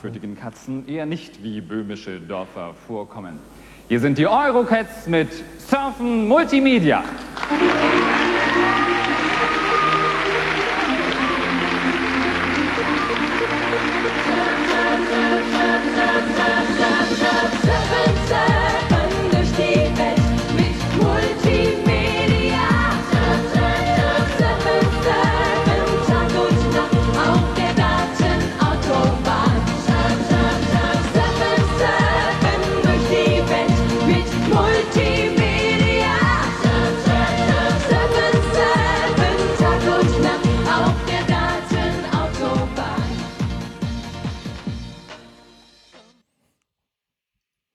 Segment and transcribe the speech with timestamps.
[0.00, 3.38] Für Katzen eher nicht wie böhmische Dörfer vorkommen.
[3.86, 5.28] Hier sind die Eurocats mit
[5.58, 7.04] Surfen Multimedia.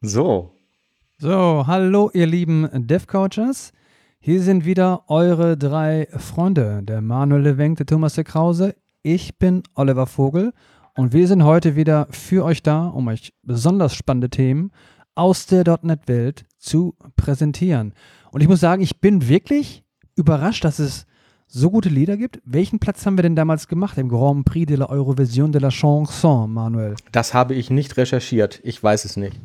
[0.08, 0.54] So,
[1.18, 3.74] So, hallo ihr lieben Dev-Coaches.
[4.22, 8.74] Hier sind wieder eure drei Freunde, der Manuel Lewenk, der Thomas de Krause.
[9.04, 10.54] Ich bin Oliver Vogel
[10.96, 14.72] und wir sind heute wieder für euch da, um euch besonders spannende Themen
[15.14, 17.94] aus der .NET-Welt zu präsentieren.
[18.32, 19.84] Und ich muss sagen, ich bin wirklich
[20.16, 21.06] überrascht, dass es
[21.48, 22.40] so gute Lieder gibt.
[22.46, 25.70] Welchen Platz haben wir denn damals gemacht im Grand Prix de la Eurovision de la
[25.70, 26.96] Chanson, Manuel?
[27.12, 28.62] das habe ich nicht recherchiert.
[28.64, 29.38] Ich weiß es nicht.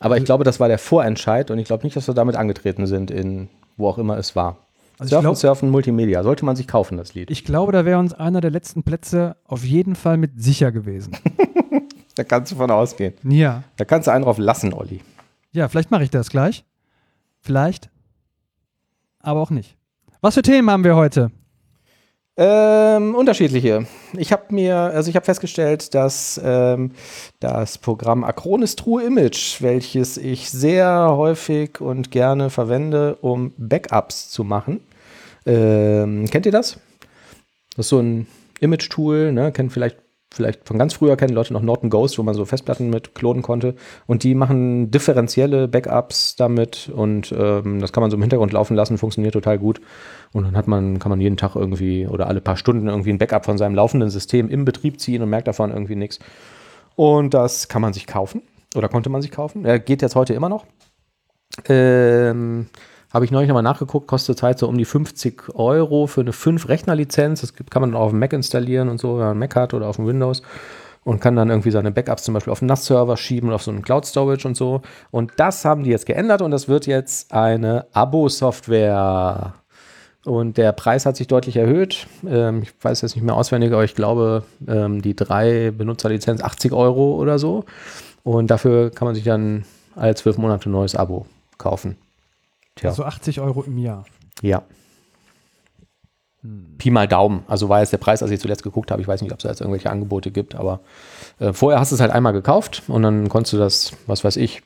[0.00, 2.86] Aber ich glaube, das war der Vorentscheid und ich glaube nicht, dass wir damit angetreten
[2.86, 4.58] sind, in wo auch immer es war.
[4.98, 6.22] Also Surfen, glaub- Surfen, Multimedia.
[6.22, 7.30] Sollte man sich kaufen, das Lied.
[7.30, 11.16] Ich glaube, da wäre uns einer der letzten Plätze auf jeden Fall mit sicher gewesen.
[12.16, 13.14] Da kannst du von ausgehen.
[13.22, 13.62] ja.
[13.76, 15.02] Da kannst du einen drauf lassen, Olli.
[15.52, 16.64] Ja, vielleicht mache ich das gleich.
[17.38, 17.90] Vielleicht.
[19.20, 19.76] Aber auch nicht.
[20.20, 21.30] Was für Themen haben wir heute?
[22.40, 23.86] Ähm, unterschiedliche.
[24.16, 26.92] Ich habe mir, also ich habe festgestellt, dass ähm,
[27.40, 34.44] das Programm Acronis True Image, welches ich sehr häufig und gerne verwende, um Backups zu
[34.44, 34.80] machen.
[35.46, 36.78] Ähm, kennt ihr das?
[37.74, 38.28] Das ist so ein
[38.60, 39.50] Image-Tool, ne?
[39.50, 39.96] Kennt vielleicht,
[40.32, 43.42] vielleicht von ganz früher kennen Leute noch Norton Ghost, wo man so Festplatten mit klonen
[43.42, 43.74] konnte.
[44.06, 48.76] Und die machen differenzielle Backups damit und ähm, das kann man so im Hintergrund laufen
[48.76, 49.80] lassen, funktioniert total gut.
[50.32, 53.18] Und dann hat man, kann man jeden Tag irgendwie oder alle paar Stunden irgendwie ein
[53.18, 56.18] Backup von seinem laufenden System im Betrieb ziehen und merkt davon irgendwie nichts.
[56.96, 58.42] Und das kann man sich kaufen
[58.74, 59.64] oder konnte man sich kaufen.
[59.64, 60.66] Er geht jetzt heute immer noch.
[61.68, 62.66] Ähm,
[63.12, 67.40] habe ich neulich nochmal nachgeguckt, kostet halt so um die 50 Euro für eine 5-Rechner-Lizenz.
[67.40, 69.74] Das kann man dann auf dem Mac installieren und so, wenn man einen Mac hat
[69.74, 70.42] oder auf dem Windows.
[71.04, 73.70] Und kann dann irgendwie seine Backups zum Beispiel auf einen NAS-Server schieben oder auf so
[73.70, 74.82] einen Cloud-Storage und so.
[75.10, 79.54] Und das haben die jetzt geändert und das wird jetzt eine Abo-Software.
[80.26, 82.06] Und der Preis hat sich deutlich erhöht.
[82.26, 86.72] Ähm, ich weiß jetzt nicht mehr auswendig, aber ich glaube, ähm, die drei Benutzerlizenz 80
[86.72, 87.64] Euro oder so.
[88.22, 89.64] Und dafür kann man sich dann
[89.96, 91.24] als zwölf Monate neues Abo
[91.56, 91.96] kaufen.
[92.78, 92.90] Tja.
[92.90, 94.04] Also 80 Euro im Jahr.
[94.40, 94.62] Ja.
[96.78, 97.42] Pi mal Daumen.
[97.48, 99.02] Also war jetzt der Preis, als ich zuletzt geguckt habe.
[99.02, 100.80] Ich weiß nicht, ob es da jetzt irgendwelche Angebote gibt, aber
[101.40, 104.36] äh, vorher hast du es halt einmal gekauft und dann konntest du das, was weiß
[104.36, 104.62] ich,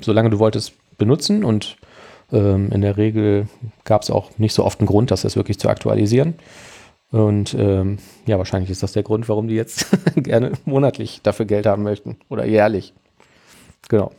[0.00, 1.76] solange du wolltest, benutzen und
[2.32, 3.48] ähm, in der Regel
[3.84, 6.34] gab es auch nicht so oft einen Grund, das jetzt wirklich zu aktualisieren.
[7.10, 11.66] Und ähm, ja, wahrscheinlich ist das der Grund, warum die jetzt gerne monatlich dafür Geld
[11.66, 12.94] haben möchten oder jährlich.
[13.88, 14.10] Genau.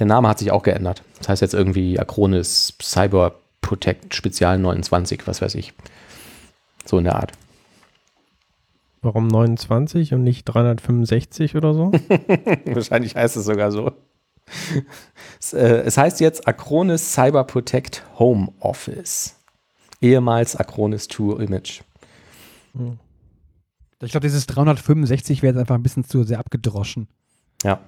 [0.00, 1.04] Der Name hat sich auch geändert.
[1.18, 5.74] Das heißt jetzt irgendwie Acronis Cyber Protect Spezial 29, was weiß ich.
[6.86, 7.32] So in der Art.
[9.02, 11.92] Warum 29 und nicht 365 oder so?
[12.64, 13.92] Wahrscheinlich heißt es sogar so.
[15.38, 19.36] Es, äh, es heißt jetzt Acronis Cyber Protect Home Office.
[20.00, 21.82] Ehemals Acronis True Image.
[24.02, 27.06] Ich glaube, dieses 365 wäre jetzt einfach ein bisschen zu sehr abgedroschen.
[27.62, 27.80] Ja.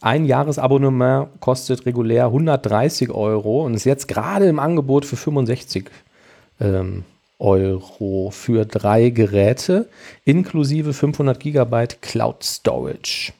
[0.00, 5.90] Ein Jahresabonnement kostet regulär 130 Euro und ist jetzt gerade im Angebot für 65
[6.60, 7.04] ähm,
[7.38, 9.88] Euro für drei Geräte
[10.24, 13.32] inklusive 500 Gigabyte Cloud Storage.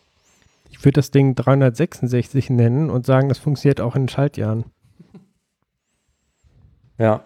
[0.70, 4.64] Ich würde das Ding 366 nennen und sagen, das funktioniert auch in Schaltjahren.
[6.98, 7.22] Ja,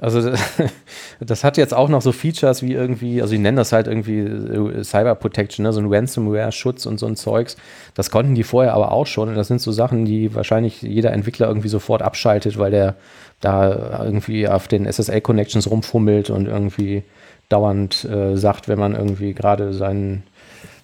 [0.00, 0.32] also
[1.20, 4.18] das hat jetzt auch noch so Features wie irgendwie, also die nennen das halt irgendwie
[4.20, 5.72] äh, Cyber Protection, ne?
[5.72, 7.56] so ein Ransomware-Schutz und so ein Zeugs.
[7.94, 9.28] Das konnten die vorher aber auch schon.
[9.28, 12.94] Und das sind so Sachen, die wahrscheinlich jeder Entwickler irgendwie sofort abschaltet, weil der
[13.40, 17.02] da irgendwie auf den SSL-Connections rumfummelt und irgendwie
[17.48, 20.22] dauernd äh, sagt, wenn man irgendwie gerade sein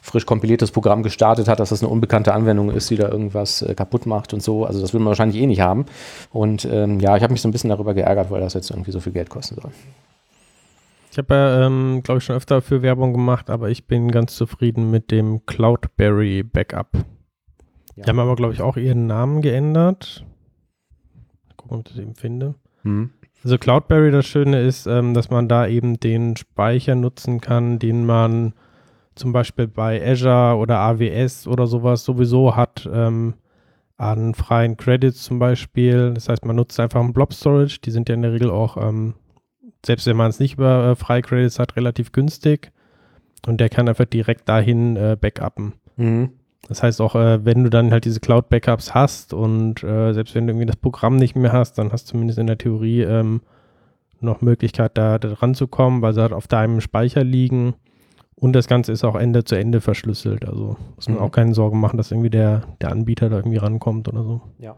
[0.02, 3.74] frisch kompiliertes Programm gestartet hat, dass das eine unbekannte Anwendung ist, die da irgendwas äh,
[3.74, 4.66] kaputt macht und so.
[4.66, 5.86] Also das will man wahrscheinlich eh nicht haben.
[6.30, 8.90] Und ähm, ja, ich habe mich so ein bisschen darüber geärgert, weil das jetzt irgendwie
[8.90, 9.70] so viel Geld kosten soll.
[11.12, 14.34] Ich habe ja, ähm, glaube ich, schon öfter für Werbung gemacht, aber ich bin ganz
[14.34, 16.88] zufrieden mit dem Cloudberry Backup.
[17.94, 18.04] Ja.
[18.04, 20.24] Die haben aber, glaube ich, auch ihren Namen geändert.
[21.56, 22.54] Gucken, ob ich das eben finde.
[22.82, 23.10] Hm.
[23.44, 28.04] Also Cloudberry, das Schöne ist, ähm, dass man da eben den Speicher nutzen kann, den
[28.04, 28.54] man
[29.14, 33.34] zum Beispiel bei Azure oder AWS oder sowas sowieso hat ähm,
[33.96, 36.12] an freien Credits zum Beispiel.
[36.14, 37.78] Das heißt, man nutzt einfach einen Blob Storage.
[37.84, 39.14] Die sind ja in der Regel auch, ähm,
[39.84, 42.72] selbst wenn man es nicht über äh, freie Credits hat, relativ günstig.
[43.46, 45.74] Und der kann einfach direkt dahin äh, backuppen.
[45.96, 46.30] Mhm.
[46.68, 50.46] Das heißt auch, äh, wenn du dann halt diese Cloud-Backups hast und äh, selbst wenn
[50.46, 53.42] du irgendwie das Programm nicht mehr hast, dann hast du zumindest in der Theorie ähm,
[54.20, 57.74] noch Möglichkeit, da, da ranzukommen, weil sie halt auf deinem Speicher liegen.
[58.42, 60.44] Und das Ganze ist auch Ende zu Ende verschlüsselt.
[60.44, 61.22] Also muss man Mhm.
[61.22, 64.40] auch keine Sorgen machen, dass irgendwie der, der Anbieter da irgendwie rankommt oder so.
[64.58, 64.74] Ja.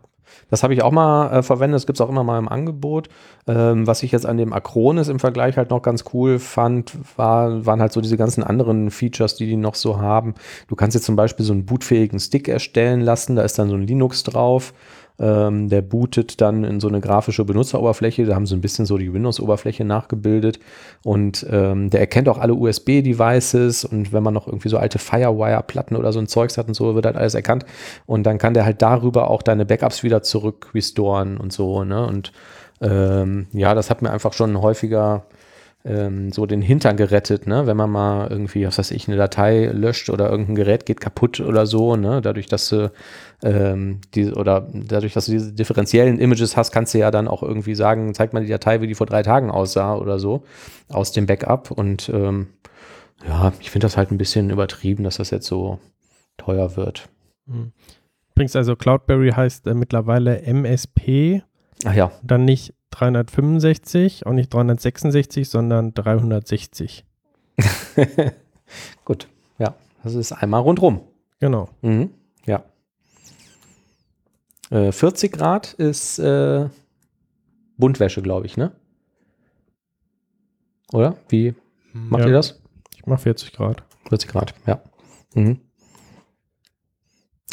[0.50, 3.08] Das habe ich auch mal äh, verwendet, das gibt es auch immer mal im Angebot.
[3.46, 7.64] Ähm, was ich jetzt an dem Acronis im Vergleich halt noch ganz cool fand, war,
[7.64, 10.34] waren halt so diese ganzen anderen Features, die die noch so haben.
[10.68, 13.76] Du kannst jetzt zum Beispiel so einen bootfähigen Stick erstellen lassen, da ist dann so
[13.76, 14.74] ein Linux drauf.
[15.18, 18.24] Ähm, der bootet dann in so eine grafische Benutzeroberfläche.
[18.26, 20.58] Da haben sie ein bisschen so die Windows-Oberfläche nachgebildet.
[21.04, 23.84] Und ähm, der erkennt auch alle USB-Devices.
[23.84, 26.94] Und wenn man noch irgendwie so alte Firewire-Platten oder so ein Zeugs hat und so,
[26.94, 27.64] wird halt alles erkannt.
[28.06, 31.84] Und dann kann der halt darüber auch deine Backups wieder zurück restoren und so.
[31.84, 32.04] Ne?
[32.04, 32.32] Und
[32.80, 35.24] ähm, ja, das hat mir einfach schon häufiger
[35.84, 37.66] ähm, so den Hintern gerettet, ne?
[37.66, 41.40] wenn man mal irgendwie, was weiß ich, eine Datei löscht oder irgendein Gerät geht kaputt
[41.40, 42.22] oder so, ne?
[42.22, 42.90] dadurch, dass du
[43.42, 47.42] ähm, die, oder dadurch, dass du diese differenziellen Images hast, kannst du ja dann auch
[47.42, 50.44] irgendwie sagen, zeig mal die Datei, wie die vor drei Tagen aussah oder so,
[50.88, 52.48] aus dem Backup und ähm,
[53.28, 55.78] ja, ich finde das halt ein bisschen übertrieben, dass das jetzt so
[56.38, 57.08] teuer wird.
[58.32, 61.42] Übrigens, also Cloudberry heißt äh, mittlerweile MSP,
[61.84, 67.04] Ach ja, dann nicht 365, auch nicht 366, sondern 360.
[69.04, 71.00] gut, ja, das ist einmal rundrum.
[71.40, 71.68] Genau.
[71.82, 72.10] Mhm.
[72.46, 72.62] Ja.
[74.70, 76.68] Äh, 40 Grad ist äh,
[77.76, 78.72] Buntwäsche, glaube ich, ne?
[80.92, 81.16] Oder?
[81.28, 81.54] Wie
[81.92, 82.28] macht Ja.
[82.28, 82.60] ihr das?
[82.96, 83.82] Ich mache 40 Grad.
[84.08, 84.80] 40 Grad, ja.
[85.34, 85.60] Mhm.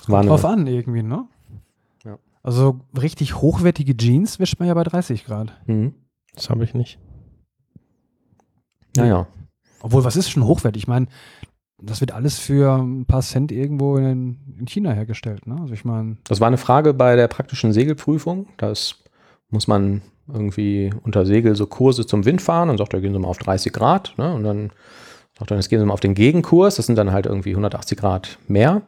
[0.07, 1.27] War eine- Drauf an irgendwie, ne?
[2.43, 5.53] Also richtig hochwertige Jeans wäscht man ja bei 30 Grad.
[5.67, 5.93] Mhm.
[6.33, 6.99] Das habe ich nicht.
[8.95, 9.27] Naja.
[9.81, 10.83] Obwohl, was ist schon hochwertig?
[10.83, 11.07] Ich meine,
[11.81, 15.57] das wird alles für ein paar Cent irgendwo in, in China hergestellt, ne?
[15.59, 18.47] Also ich meine, Das war eine Frage bei der praktischen Segelprüfung.
[18.57, 19.03] Das
[19.49, 20.01] muss man
[20.31, 23.39] irgendwie unter Segel so Kurse zum Wind fahren und sagt, da gehen Sie mal auf
[23.39, 24.13] 30 Grad.
[24.17, 24.33] Ne?
[24.33, 24.71] Und dann
[25.37, 26.75] sagt er, jetzt gehen Sie mal auf den Gegenkurs.
[26.75, 28.83] Das sind dann halt irgendwie 180 Grad mehr.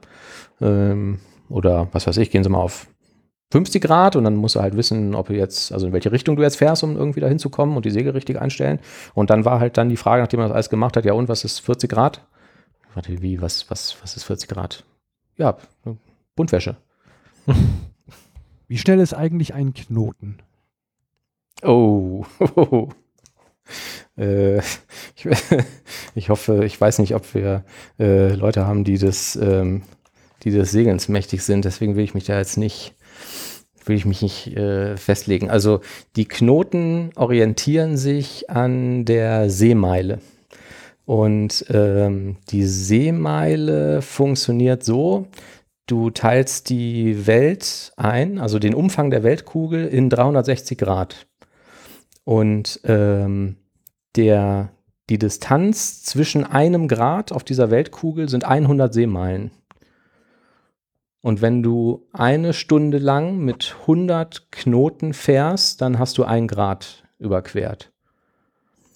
[0.61, 1.19] Ähm,
[1.49, 2.87] oder was weiß ich, gehen Sie mal auf
[3.53, 6.35] 50 Grad und dann musst du halt wissen, ob du jetzt, also in welche Richtung
[6.35, 8.79] du jetzt fährst, um irgendwie dahin zu kommen und die Segel richtig einstellen.
[9.13, 11.29] Und dann war halt dann die Frage, nachdem man das alles gemacht hat, ja und
[11.29, 12.25] was ist 40 Grad?
[12.95, 14.83] Warte, wie, was, was, was ist 40 Grad?
[15.37, 15.57] Ja,
[16.35, 16.77] Buntwäsche.
[18.67, 20.39] wie schnell ist eigentlich ein Knoten?
[21.61, 22.25] Oh.
[24.17, 25.27] äh, ich,
[26.15, 27.65] ich hoffe, ich weiß nicht, ob wir
[27.99, 29.83] äh, Leute haben, die des, ähm,
[30.41, 31.65] die des Segelns mächtig sind.
[31.65, 32.95] Deswegen will ich mich da jetzt nicht,
[33.85, 35.49] will ich mich nicht äh, festlegen.
[35.49, 35.81] Also
[36.15, 40.19] die Knoten orientieren sich an der Seemeile.
[41.05, 45.27] Und ähm, die Seemeile funktioniert so,
[45.85, 51.27] du teilst die Welt ein, also den Umfang der Weltkugel in 360 Grad.
[52.23, 53.57] Und ähm,
[54.15, 54.69] der,
[55.09, 59.51] die Distanz zwischen einem Grad auf dieser Weltkugel sind 100 Seemeilen.
[61.23, 67.03] Und wenn du eine Stunde lang mit 100 Knoten fährst, dann hast du ein Grad
[67.17, 67.89] überquert.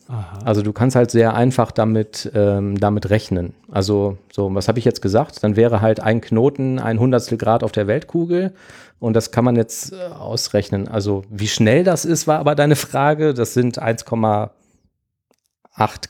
[0.10, 0.40] Aha.
[0.46, 3.54] Also du kannst halt sehr einfach damit, ähm, damit rechnen.
[3.72, 5.42] Also so, was habe ich jetzt gesagt?
[5.44, 8.54] Dann wäre halt ein Knoten ein Hundertstel Grad auf der Weltkugel
[9.00, 10.88] und das kann man jetzt äh, ausrechnen.
[10.90, 13.34] Also wie schnell das ist, war aber deine Frage.
[13.34, 14.50] Das sind 1,8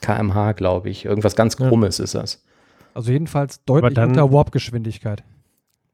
[0.00, 1.04] kmh, glaube ich.
[1.04, 1.68] Irgendwas ganz Ja.
[1.68, 2.42] Krummes ist das.
[2.94, 5.22] Also jedenfalls deutlich dann- unter Warp-Geschwindigkeit.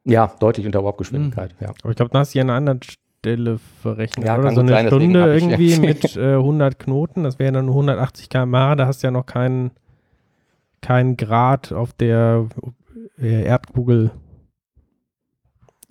[0.04, 1.70] Ja, deutlich unter Warpgeschwindigkeit, ja.
[1.82, 4.26] Aber ich glaube, da hast du ja an einer anderen Stelle verrechnet.
[4.26, 4.50] Ja, oder?
[4.52, 7.75] So eine sein, Stunde hab ich- irgendwie mit äh, 100 Knoten, das wären dann nur
[7.75, 8.75] 180 km/h.
[8.76, 9.70] Da hast du ja noch keinen
[10.82, 12.46] keinen Grad auf der
[13.18, 14.11] äh, Erdkugel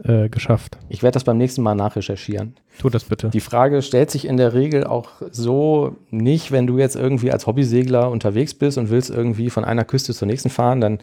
[0.03, 0.77] äh, geschafft.
[0.89, 2.55] Ich werde das beim nächsten Mal nachrecherchieren.
[2.79, 3.29] Tu das bitte.
[3.29, 7.45] Die Frage stellt sich in der Regel auch so nicht, wenn du jetzt irgendwie als
[7.45, 10.99] Hobbysegler unterwegs bist und willst irgendwie von einer Küste zur nächsten fahren, dann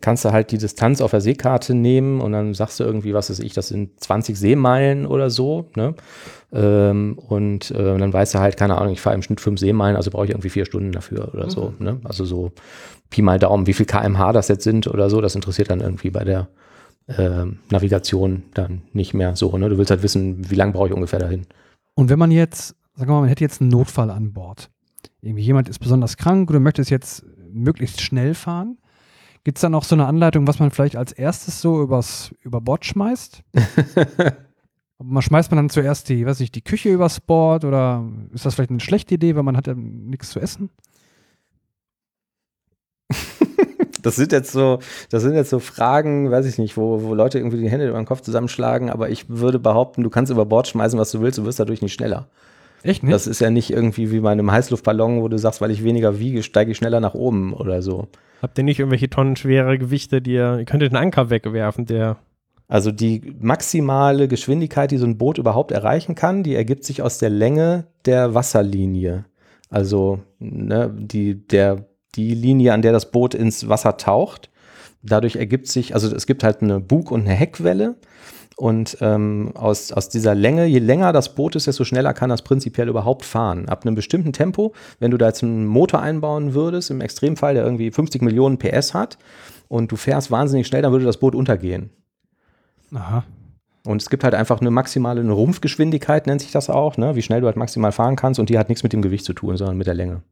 [0.00, 3.28] kannst du halt die Distanz auf der Seekarte nehmen und dann sagst du irgendwie, was
[3.28, 5.66] weiß ich, das sind 20 Seemeilen oder so.
[5.76, 5.94] Ne?
[6.52, 9.96] Ähm, und äh, dann weißt du halt, keine Ahnung, ich fahre im Schnitt fünf Seemeilen,
[9.96, 11.74] also brauche ich irgendwie vier Stunden dafür oder so.
[11.78, 12.00] Ne?
[12.04, 12.52] Also so
[13.10, 16.10] Pi mal Daumen, wie viel kmh das jetzt sind oder so, das interessiert dann irgendwie
[16.10, 16.48] bei der
[17.18, 19.56] ähm, Navigation dann nicht mehr so.
[19.56, 19.68] Ne?
[19.68, 21.46] Du willst halt wissen, wie lange brauche ich ungefähr dahin.
[21.94, 24.70] Und wenn man jetzt, sagen wir mal, man hätte jetzt einen Notfall an Bord.
[25.20, 28.78] Irgendwie jemand ist besonders krank oder möchte es jetzt möglichst schnell fahren.
[29.44, 32.60] Gibt es da noch so eine Anleitung, was man vielleicht als erstes so übers, über
[32.60, 33.42] Bord schmeißt?
[35.02, 38.54] man schmeißt man dann zuerst die, weiß ich, die Küche übers Bord oder ist das
[38.54, 40.70] vielleicht eine schlechte Idee, weil man hat ja nichts zu essen?
[44.02, 44.78] Das sind jetzt so,
[45.10, 47.98] das sind jetzt so Fragen, weiß ich nicht, wo, wo Leute irgendwie die Hände über
[47.98, 51.38] den Kopf zusammenschlagen, aber ich würde behaupten, du kannst über Bord schmeißen, was du willst,
[51.38, 52.28] du wirst dadurch nicht schneller.
[52.82, 53.12] Echt nicht?
[53.12, 56.18] Das ist ja nicht irgendwie wie bei einem Heißluftballon, wo du sagst, weil ich weniger
[56.18, 58.08] wiege, steige ich schneller nach oben oder so.
[58.40, 62.16] Habt ihr nicht irgendwelche tonnenschwere Gewichte, die ihr, ihr könntet einen Anker wegwerfen, der
[62.68, 67.18] Also die maximale Geschwindigkeit, die so ein Boot überhaupt erreichen kann, die ergibt sich aus
[67.18, 69.26] der Länge der Wasserlinie.
[69.68, 74.50] Also ne, die, der, die Linie, an der das Boot ins Wasser taucht.
[75.02, 77.96] Dadurch ergibt sich, also es gibt halt eine Bug- und eine Heckwelle.
[78.56, 82.42] Und ähm, aus, aus dieser Länge, je länger das Boot ist, desto schneller kann das
[82.42, 83.70] prinzipiell überhaupt fahren.
[83.70, 87.64] Ab einem bestimmten Tempo, wenn du da jetzt einen Motor einbauen würdest, im Extremfall, der
[87.64, 89.16] irgendwie 50 Millionen PS hat,
[89.68, 91.90] und du fährst wahnsinnig schnell, dann würde das Boot untergehen.
[92.92, 93.24] Aha.
[93.86, 97.16] Und es gibt halt einfach eine maximale eine Rumpfgeschwindigkeit, nennt sich das auch, ne?
[97.16, 99.32] wie schnell du halt maximal fahren kannst und die hat nichts mit dem Gewicht zu
[99.32, 100.22] tun, sondern mit der Länge.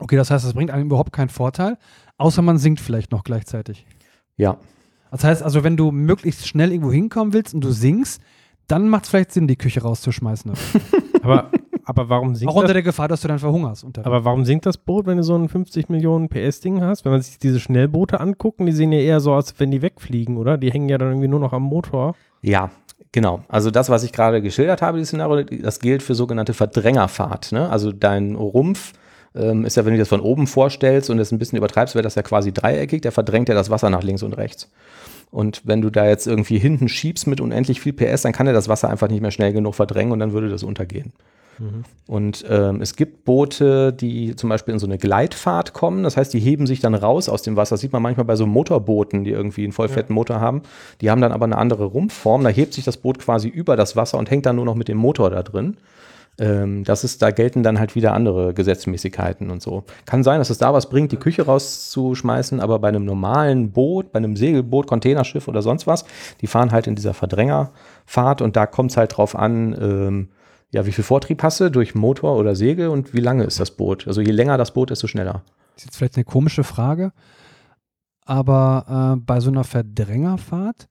[0.00, 1.76] Okay, das heißt, das bringt einem überhaupt keinen Vorteil,
[2.18, 3.86] außer man sinkt vielleicht noch gleichzeitig.
[4.36, 4.58] Ja,
[5.10, 8.22] Das heißt also, wenn du möglichst schnell irgendwo hinkommen willst und du sinkst,
[8.68, 10.52] dann macht es vielleicht Sinn, die Küche rauszuschmeißen.
[11.22, 11.50] Aber,
[11.84, 12.74] aber warum sinkt Auch unter das?
[12.74, 13.84] der Gefahr, dass du dann verhungerst.
[14.04, 17.04] Aber warum sinkt das Boot, wenn du so ein 50 Millionen PS-Ding hast?
[17.04, 19.82] Wenn man sich diese Schnellboote angucken, die sehen ja eher so aus, als wenn die
[19.82, 20.56] wegfliegen, oder?
[20.58, 22.14] Die hängen ja dann irgendwie nur noch am Motor.
[22.40, 22.70] Ja,
[23.10, 23.42] genau.
[23.48, 27.52] Also das, was ich gerade geschildert habe, dieses Szenario, das gilt für sogenannte Verdrängerfahrt.
[27.52, 27.68] Ne?
[27.68, 28.92] Also dein Rumpf
[29.34, 31.94] ähm, ist ja, wenn du dir das von oben vorstellst und es ein bisschen übertreibst,
[31.94, 34.70] wäre das ja quasi dreieckig, der verdrängt ja das Wasser nach links und rechts.
[35.30, 38.52] Und wenn du da jetzt irgendwie hinten schiebst mit unendlich viel PS, dann kann er
[38.52, 41.12] das Wasser einfach nicht mehr schnell genug verdrängen und dann würde das untergehen.
[42.06, 46.04] Und ähm, es gibt Boote, die zum Beispiel in so eine Gleitfahrt kommen.
[46.04, 47.74] Das heißt, die heben sich dann raus aus dem Wasser.
[47.74, 50.62] Das sieht man manchmal bei so Motorbooten, die irgendwie einen vollfetten Motor haben.
[51.00, 52.44] Die haben dann aber eine andere Rumpfform.
[52.44, 54.88] Da hebt sich das Boot quasi über das Wasser und hängt dann nur noch mit
[54.88, 55.76] dem Motor da drin.
[56.38, 59.84] Ähm, das ist, da gelten dann halt wieder andere Gesetzmäßigkeiten und so.
[60.06, 64.12] Kann sein, dass es da was bringt, die Küche rauszuschmeißen, aber bei einem normalen Boot,
[64.12, 66.04] bei einem Segelboot, Containerschiff oder sonst was,
[66.40, 70.28] die fahren halt in dieser Verdrängerfahrt und da kommt es halt drauf an, ähm,
[70.70, 73.70] ja, wie viel Vortrieb hast du durch Motor oder Segel und wie lange ist das
[73.70, 74.06] Boot?
[74.06, 75.42] Also je länger das Boot, desto schneller.
[75.76, 77.12] ist jetzt vielleicht eine komische Frage,
[78.24, 80.88] aber äh, bei so einer Verdrängerfahrt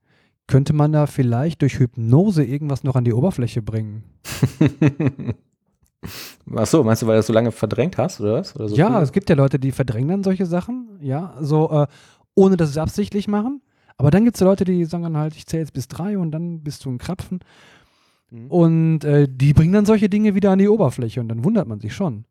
[0.48, 4.02] könnte man da vielleicht durch Hypnose irgendwas noch an die Oberfläche bringen.
[6.56, 8.56] Ach so, meinst du, weil du das so lange verdrängt hast oder was?
[8.56, 9.02] Oder so ja, früh?
[9.02, 11.86] es gibt ja Leute, die verdrängen dann solche Sachen, ja, so äh,
[12.34, 13.60] ohne dass sie es absichtlich machen.
[13.98, 16.30] Aber dann gibt es Leute, die sagen dann halt, ich zähle jetzt bis drei und
[16.30, 17.40] dann bist du ein Krapfen.
[18.30, 18.46] Mhm.
[18.50, 21.80] Und äh, die bringen dann solche Dinge wieder an die Oberfläche und dann wundert man
[21.80, 22.24] sich schon.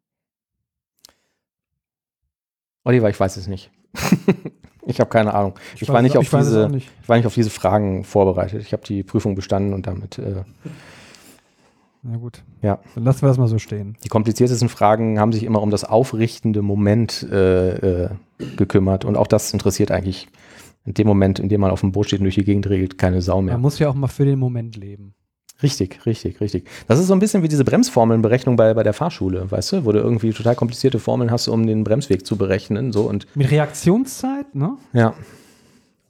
[2.83, 3.69] Oliver, ich weiß es nicht.
[4.87, 5.53] ich habe keine Ahnung.
[5.75, 6.89] Ich, war weiß- nicht auf ich diese, nicht.
[7.01, 8.61] ich war nicht auf diese Fragen vorbereitet.
[8.61, 10.43] Ich habe die Prüfung bestanden und damit äh,
[12.03, 12.43] Na gut.
[12.61, 12.79] Ja.
[12.95, 13.97] Dann lassen wir das mal so stehen.
[14.03, 18.09] die kompliziertesten Fragen haben sich immer um das aufrichtende Moment äh, äh,
[18.55, 20.27] gekümmert und auch das interessiert eigentlich
[20.85, 22.97] in dem Moment, in dem man auf dem Boot steht und durch die Gegend regelt,
[22.97, 23.55] keine Sau mehr.
[23.55, 25.13] Man muss ja auch mal für den Moment leben.
[25.63, 26.67] Richtig, richtig, richtig.
[26.87, 29.91] Das ist so ein bisschen wie diese Bremsformelnberechnung bei, bei der Fahrschule, weißt du, wo
[29.91, 32.91] du irgendwie total komplizierte Formeln hast, um den Bremsweg zu berechnen.
[32.91, 34.77] So und Mit Reaktionszeit, ne?
[34.93, 35.13] ja,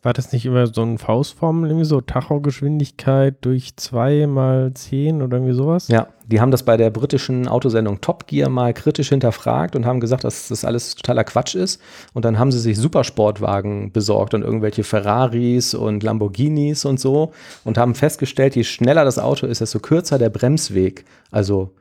[0.08, 5.36] War das nicht immer so ein Faustformel, irgendwie so Tachogeschwindigkeit durch 2 mal 10 oder
[5.36, 5.90] irgendwie sowas?
[5.90, 10.00] ja, die haben das bei der britischen Autosendung Top Gear mal kritisch hinterfragt und haben
[10.00, 11.82] gesagt, dass das alles totaler Quatsch ist.
[12.14, 17.34] Und dann haben sie sich Supersportwagen besorgt und irgendwelche Ferraris und Lamborghinis und so
[17.66, 21.04] und haben festgestellt, je schneller das Auto ist, desto kürzer der Bremsweg.
[21.32, 21.74] Also,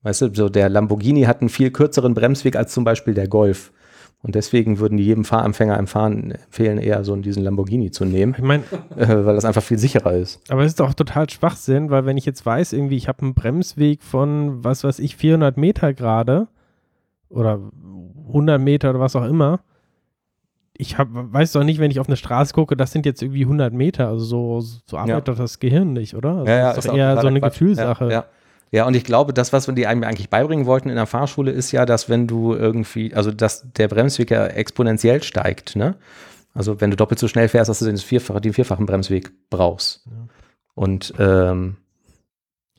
[0.00, 3.70] weißt du, so der Lamborghini hat einen viel kürzeren Bremsweg als zum Beispiel der Golf.
[4.22, 8.44] Und deswegen würden die jedem Fahranfänger empfehlen, empfehlen eher so diesen Lamborghini zu nehmen, Ich
[8.44, 8.64] meine,
[8.96, 10.40] äh, weil das einfach viel sicherer ist.
[10.50, 13.34] aber es ist doch total Schwachsinn, weil wenn ich jetzt weiß, irgendwie, ich habe einen
[13.34, 16.48] Bremsweg von, was weiß ich, 400 Meter gerade
[17.30, 17.60] oder
[18.28, 19.60] 100 Meter oder was auch immer,
[20.76, 23.42] ich hab, weiß doch nicht, wenn ich auf eine Straße gucke, das sind jetzt irgendwie
[23.42, 26.36] 100 Meter, also so, so arbeitet doch das Gehirn nicht, oder?
[26.36, 27.52] Also das ist doch auch eher so eine Quatsch.
[27.52, 28.04] Gefühlssache.
[28.04, 28.24] Ja, ja.
[28.72, 31.50] Ja, und ich glaube, das, was wir die einem eigentlich beibringen wollten in der Fahrschule,
[31.50, 35.96] ist ja, dass wenn du irgendwie, also dass der Bremsweg ja exponentiell steigt, ne?
[36.54, 40.04] Also wenn du doppelt so schnell fährst, dass du den, vierfach, den vierfachen Bremsweg brauchst.
[40.74, 41.76] Und ähm,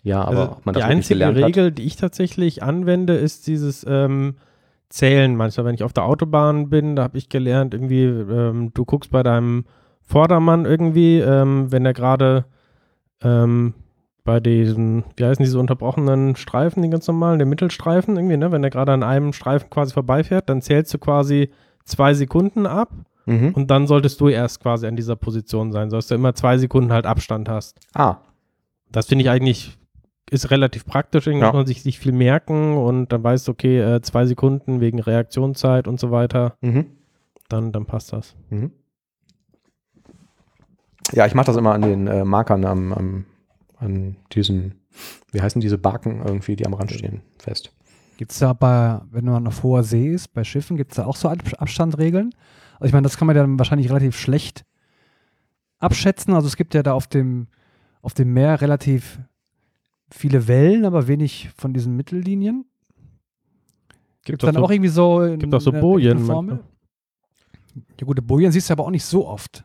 [0.03, 3.15] ja, aber Also ob man die das wirklich einzige gelernt Regel, die ich tatsächlich anwende,
[3.15, 4.35] ist dieses ähm,
[4.89, 5.35] Zählen.
[5.35, 9.11] Manchmal, wenn ich auf der Autobahn bin, da habe ich gelernt, irgendwie, ähm, du guckst
[9.11, 9.65] bei deinem
[10.01, 12.45] Vordermann irgendwie, ähm, wenn er gerade
[13.23, 13.73] ähm,
[14.23, 18.51] bei diesen, wie heißen diese unterbrochenen Streifen, die ganz normalen, der Mittelstreifen irgendwie, ne?
[18.51, 21.49] Wenn er gerade an einem Streifen quasi vorbeifährt, dann zählst du quasi
[21.85, 22.89] zwei Sekunden ab
[23.27, 23.51] Mhm.
[23.53, 26.91] und dann solltest du erst quasi an dieser Position sein, sodass du immer zwei Sekunden
[26.91, 27.79] halt Abstand hast.
[27.93, 28.17] Ah,
[28.91, 29.77] Das finde ich eigentlich
[30.31, 31.51] ist relativ praktisch, irgendwie Ja.
[31.51, 34.99] muss man sich, sich viel merken und dann weißt du, okay, äh, zwei Sekunden wegen
[34.99, 36.85] Reaktionszeit und so weiter, mhm.
[37.49, 38.35] dann, dann passt das.
[38.49, 38.71] Mhm.
[41.13, 43.25] Ja, ich mache das immer an den äh, Markern am, am,
[43.81, 44.75] an diesen,
[45.31, 47.73] wie heißen diese Barken irgendwie, die am Rand stehen, fest.
[48.17, 51.05] Gibt es da bei, wenn man auf hoher See ist, bei Schiffen, gibt es da
[51.05, 52.33] auch so Ab Abstandregeln?
[52.75, 54.63] Also ich meine, das kann man dann wahrscheinlich relativ schlecht
[55.79, 56.33] abschätzen.
[56.33, 57.47] Also es gibt ja da auf dem,
[58.01, 59.19] auf dem Meer relativ
[60.11, 62.65] viele Wellen, aber wenig von diesen Mittellinien.
[64.23, 66.59] Gibt es dann doch auch irgendwie so, gibt auch so eine- Bojen eine Formel?
[67.99, 69.63] Ja, gute Bojen siehst du aber auch nicht so oft.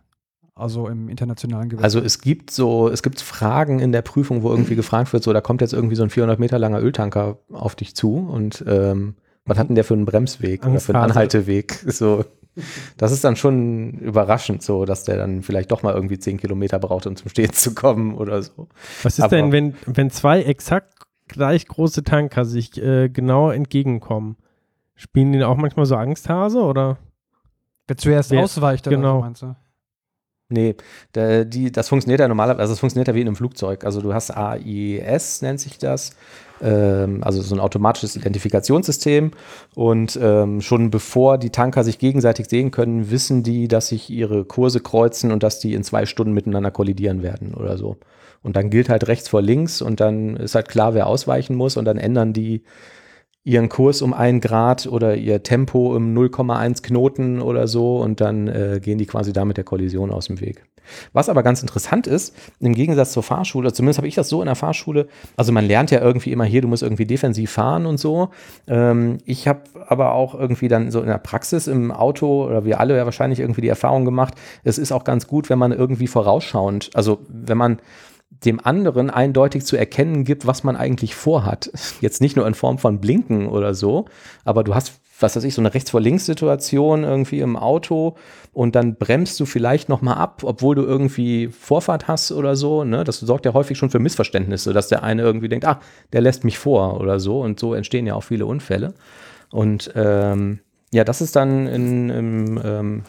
[0.58, 1.84] Also im internationalen Gewässer.
[1.84, 5.32] Also es gibt so, es gibt Fragen in der Prüfung, wo irgendwie gefragt wird, so
[5.34, 9.16] da kommt jetzt irgendwie so ein 400 Meter langer Öltanker auf dich zu und ähm,
[9.44, 11.04] was hat denn der für einen Bremsweg oder für einen.
[11.10, 11.84] Anhalteweg?
[11.92, 12.24] So,
[12.96, 16.78] das ist dann schon überraschend, so dass der dann vielleicht doch mal irgendwie 10 Kilometer
[16.78, 18.66] braucht, um zum Stehen zu kommen oder so.
[19.02, 20.94] Was ist Aber- denn, wenn, wenn zwei exakt
[21.28, 24.36] gleich große Tanker sich äh, genau entgegenkommen?
[24.94, 26.96] Spielen die auch manchmal so Angsthase oder?
[27.88, 29.16] Wer zuerst Wer- ausweicht, oder genau.
[29.16, 29.54] so meinst du?
[30.48, 30.76] Nee,
[31.16, 33.84] der, die, das funktioniert ja normalerweise, also es funktioniert ja wie in einem Flugzeug.
[33.84, 36.12] Also du hast AIS, nennt sich das,
[36.62, 39.32] ähm, also so ein automatisches Identifikationssystem.
[39.74, 44.44] Und ähm, schon bevor die Tanker sich gegenseitig sehen können, wissen die, dass sich ihre
[44.44, 47.96] Kurse kreuzen und dass die in zwei Stunden miteinander kollidieren werden oder so.
[48.44, 51.76] Und dann gilt halt rechts vor links und dann ist halt klar, wer ausweichen muss
[51.76, 52.62] und dann ändern die
[53.46, 58.48] ihren Kurs um einen Grad oder ihr Tempo um 0,1 Knoten oder so und dann
[58.48, 60.64] äh, gehen die quasi damit der Kollision aus dem Weg.
[61.12, 64.46] Was aber ganz interessant ist, im Gegensatz zur Fahrschule, zumindest habe ich das so in
[64.46, 67.98] der Fahrschule, also man lernt ja irgendwie immer hier, du musst irgendwie defensiv fahren und
[67.98, 68.30] so.
[68.66, 72.80] Ähm, ich habe aber auch irgendwie dann so in der Praxis im Auto, oder wir
[72.80, 74.34] alle ja wahrscheinlich irgendwie die Erfahrung gemacht,
[74.64, 77.78] es ist auch ganz gut, wenn man irgendwie vorausschauend, also wenn man
[78.44, 81.70] dem anderen eindeutig zu erkennen gibt, was man eigentlich vorhat.
[82.00, 84.06] Jetzt nicht nur in Form von Blinken oder so,
[84.44, 88.16] aber du hast, was weiß ich, so eine Rechts-vor-Links-Situation irgendwie im Auto
[88.52, 92.84] und dann bremst du vielleicht nochmal ab, obwohl du irgendwie Vorfahrt hast oder so.
[92.84, 93.04] Ne?
[93.04, 95.80] Das sorgt ja häufig schon für Missverständnisse, dass der eine irgendwie denkt, ah,
[96.12, 97.40] der lässt mich vor oder so.
[97.40, 98.94] Und so entstehen ja auch viele Unfälle.
[99.50, 100.60] Und ähm,
[100.92, 103.02] ja, das ist dann in, im, ähm,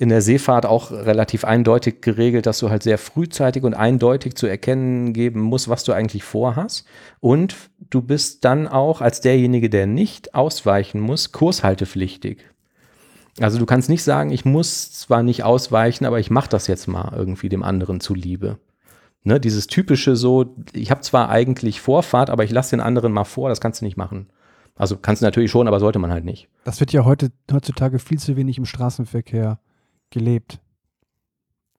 [0.00, 4.46] in der Seefahrt auch relativ eindeutig geregelt, dass du halt sehr frühzeitig und eindeutig zu
[4.46, 6.86] erkennen geben musst, was du eigentlich vorhast.
[7.20, 7.54] Und
[7.90, 12.38] du bist dann auch als derjenige, der nicht ausweichen muss, kurshaltepflichtig.
[13.40, 16.88] Also du kannst nicht sagen, ich muss zwar nicht ausweichen, aber ich mache das jetzt
[16.88, 18.58] mal irgendwie dem anderen zuliebe.
[19.22, 23.24] Ne, dieses typische so, ich habe zwar eigentlich Vorfahrt, aber ich lasse den anderen mal
[23.24, 24.28] vor, das kannst du nicht machen.
[24.76, 26.48] Also kannst du natürlich schon, aber sollte man halt nicht.
[26.64, 29.58] Das wird ja heute, heutzutage viel zu wenig im Straßenverkehr
[30.10, 30.60] gelebt.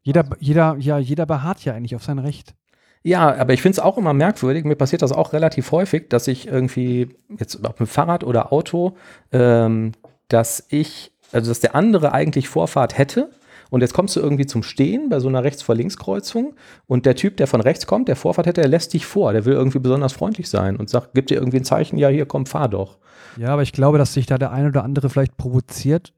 [0.03, 2.55] Jeder, jeder, ja, jeder beharrt ja eigentlich auf sein Recht.
[3.03, 4.63] Ja, aber ich finde es auch immer merkwürdig.
[4.63, 8.95] Mir passiert das auch relativ häufig, dass ich irgendwie jetzt auf dem Fahrrad oder Auto,
[9.31, 9.93] ähm,
[10.27, 13.31] dass ich, also dass der andere eigentlich Vorfahrt hätte.
[13.71, 16.55] Und jetzt kommst du irgendwie zum Stehen bei so einer Rechts-vor-Links-Kreuzung
[16.87, 19.31] und der Typ, der von rechts kommt, der Vorfahrt hätte, der lässt dich vor.
[19.31, 22.25] Der will irgendwie besonders freundlich sein und sagt, gibt dir irgendwie ein Zeichen, ja, hier,
[22.25, 22.97] komm, fahr doch.
[23.37, 26.13] Ja, aber ich glaube, dass sich da der eine oder andere vielleicht provoziert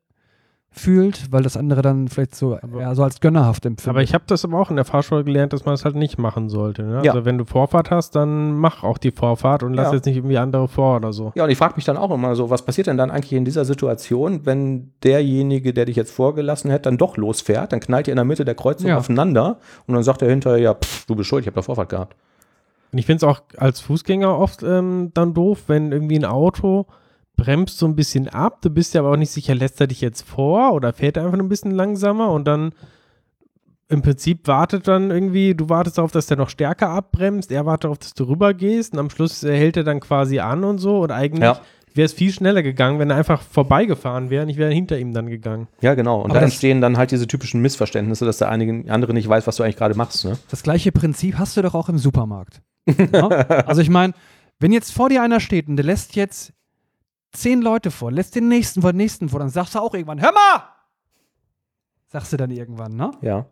[0.76, 3.90] fühlt, weil das andere dann vielleicht so, ja, so als gönnerhaft empfindet.
[3.90, 6.18] Aber ich habe das aber auch in der Fahrschule gelernt, dass man das halt nicht
[6.18, 6.82] machen sollte.
[6.84, 7.02] Ne?
[7.04, 7.12] Ja.
[7.14, 9.94] Also wenn du Vorfahrt hast, dann mach auch die Vorfahrt und lass Ja.
[9.94, 11.32] jetzt nicht irgendwie andere vor oder so.
[11.36, 13.46] Ja, und ich frage mich dann auch immer so, was passiert denn dann eigentlich in
[13.46, 18.14] dieser Situation, wenn derjenige, der dich jetzt vorgelassen hat, dann doch losfährt, dann knallt ihr
[18.14, 18.98] in der Mitte der Kreuzung Ja.
[18.98, 21.90] aufeinander und dann sagt er hinterher, ja, pff, du bist schuld, ich habe da Vorfahrt
[21.90, 22.16] gehabt.
[22.92, 26.88] Und ich finde es auch als Fußgänger oft ähm, dann doof, wenn irgendwie ein Auto
[27.36, 30.02] bremst so ein bisschen ab, du bist ja aber auch nicht sicher, lässt er dich
[30.02, 32.74] jetzt vor oder fährt er einfach nur ein bisschen langsamer und dann
[33.89, 37.84] im Prinzip wartet dann irgendwie, du wartest darauf, dass der noch stärker abbremst, er wartet
[37.86, 41.12] darauf, dass du rübergehst und am Schluss hält er dann quasi an und so und
[41.12, 41.60] eigentlich Ja.
[41.93, 45.13] wäre es viel schneller gegangen, wenn er einfach vorbeigefahren wäre und ich wäre hinter ihm
[45.13, 45.67] dann gegangen.
[45.82, 46.22] Ja, genau.
[46.22, 49.46] Und Aber da entstehen dann halt diese typischen Missverständnisse, dass der einige, andere nicht weiß,
[49.48, 50.26] was du eigentlich gerade machst.
[50.26, 50.38] Ne?
[50.50, 52.62] Das gleiche Prinzip hast du doch auch im Supermarkt.
[53.12, 53.28] ja?
[53.28, 54.13] Also ich meine,
[54.60, 56.54] wenn jetzt vor dir einer steht und der lässt jetzt
[57.34, 60.22] zehn Leute vor, lässt den nächsten vor, den nächsten vor, dann sagst du auch irgendwann,
[60.22, 60.63] hör mal!
[62.08, 63.12] Sagst du dann irgendwann, ne?
[63.22, 63.48] Ja.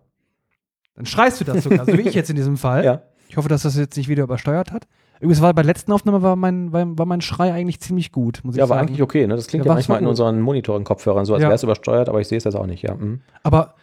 [0.96, 2.86] Dann schreist du das sogar, so wie ich jetzt in diesem Fall.
[2.86, 3.02] Ja.
[3.28, 4.88] Ich hoffe, dass das jetzt nicht wieder übersteuert hat.
[5.20, 8.42] Übrigens war bei der letzten Aufnahme war mein, war, war mein Schrei eigentlich ziemlich gut,
[8.44, 8.88] muss ich Ja, war sagen.
[8.90, 9.26] eigentlich okay.
[9.26, 9.36] Ne?
[9.36, 11.48] Das klingt Ja, ja, war manchmal so in unseren Monitoring-Kopfhörern so, als Ja.
[11.48, 12.82] wäre es übersteuert, aber ich sehe es jetzt auch nicht.
[12.84, 12.96] Ja.
[12.96, 13.22] Mhm.
[13.44, 13.76] Aber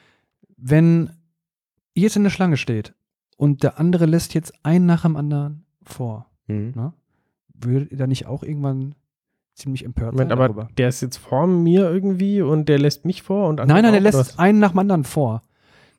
[0.57, 1.11] wenn
[1.95, 2.95] ihr jetzt in der Schlange steht
[3.37, 6.73] und der andere lässt jetzt einen nach dem anderen vor, Mhm.
[6.77, 6.93] ne?
[7.55, 8.95] würdet ihr da nicht auch irgendwann
[9.59, 10.69] ziemlich empört Moment, sein aber darüber.
[10.79, 13.95] der ist jetzt vor mir irgendwie und der lässt mich vor und andere Nein, nein,
[13.95, 14.39] er auch, lässt was?
[14.39, 15.43] einen nach dem anderen vor.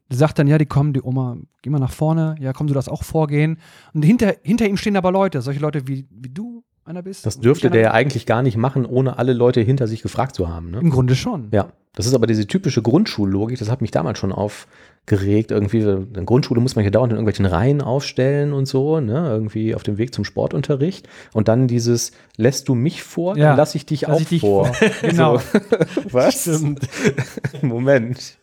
[0.09, 2.73] Der sagt dann, ja, die kommen, die Oma, geh mal nach vorne, ja, komm, du
[2.73, 3.59] darfst auch vorgehen.
[3.93, 7.25] Und hinter, hinter ihm stehen aber Leute, solche Leute wie, wie du einer bist.
[7.25, 10.49] Das dürfte der ja eigentlich gar nicht machen, ohne alle Leute hinter sich gefragt zu
[10.49, 10.71] haben.
[10.71, 10.79] Ne?
[10.79, 11.49] Im Grunde schon.
[11.51, 15.51] Ja, das ist aber diese typische Grundschullogik, das hat mich damals schon aufgeregt.
[15.51, 19.27] Irgendwie, in der Grundschule muss man hier dauernd in irgendwelchen Reihen aufstellen und so, ne?
[19.29, 21.09] irgendwie auf dem Weg zum Sportunterricht.
[21.33, 24.29] Und dann dieses, lässt du mich vor, Ja, dann lass ich dich lass auch ich
[24.29, 24.67] dich vor.
[24.67, 24.87] vor.
[25.01, 25.41] Genau.
[26.11, 26.49] Was?
[27.61, 28.37] Moment.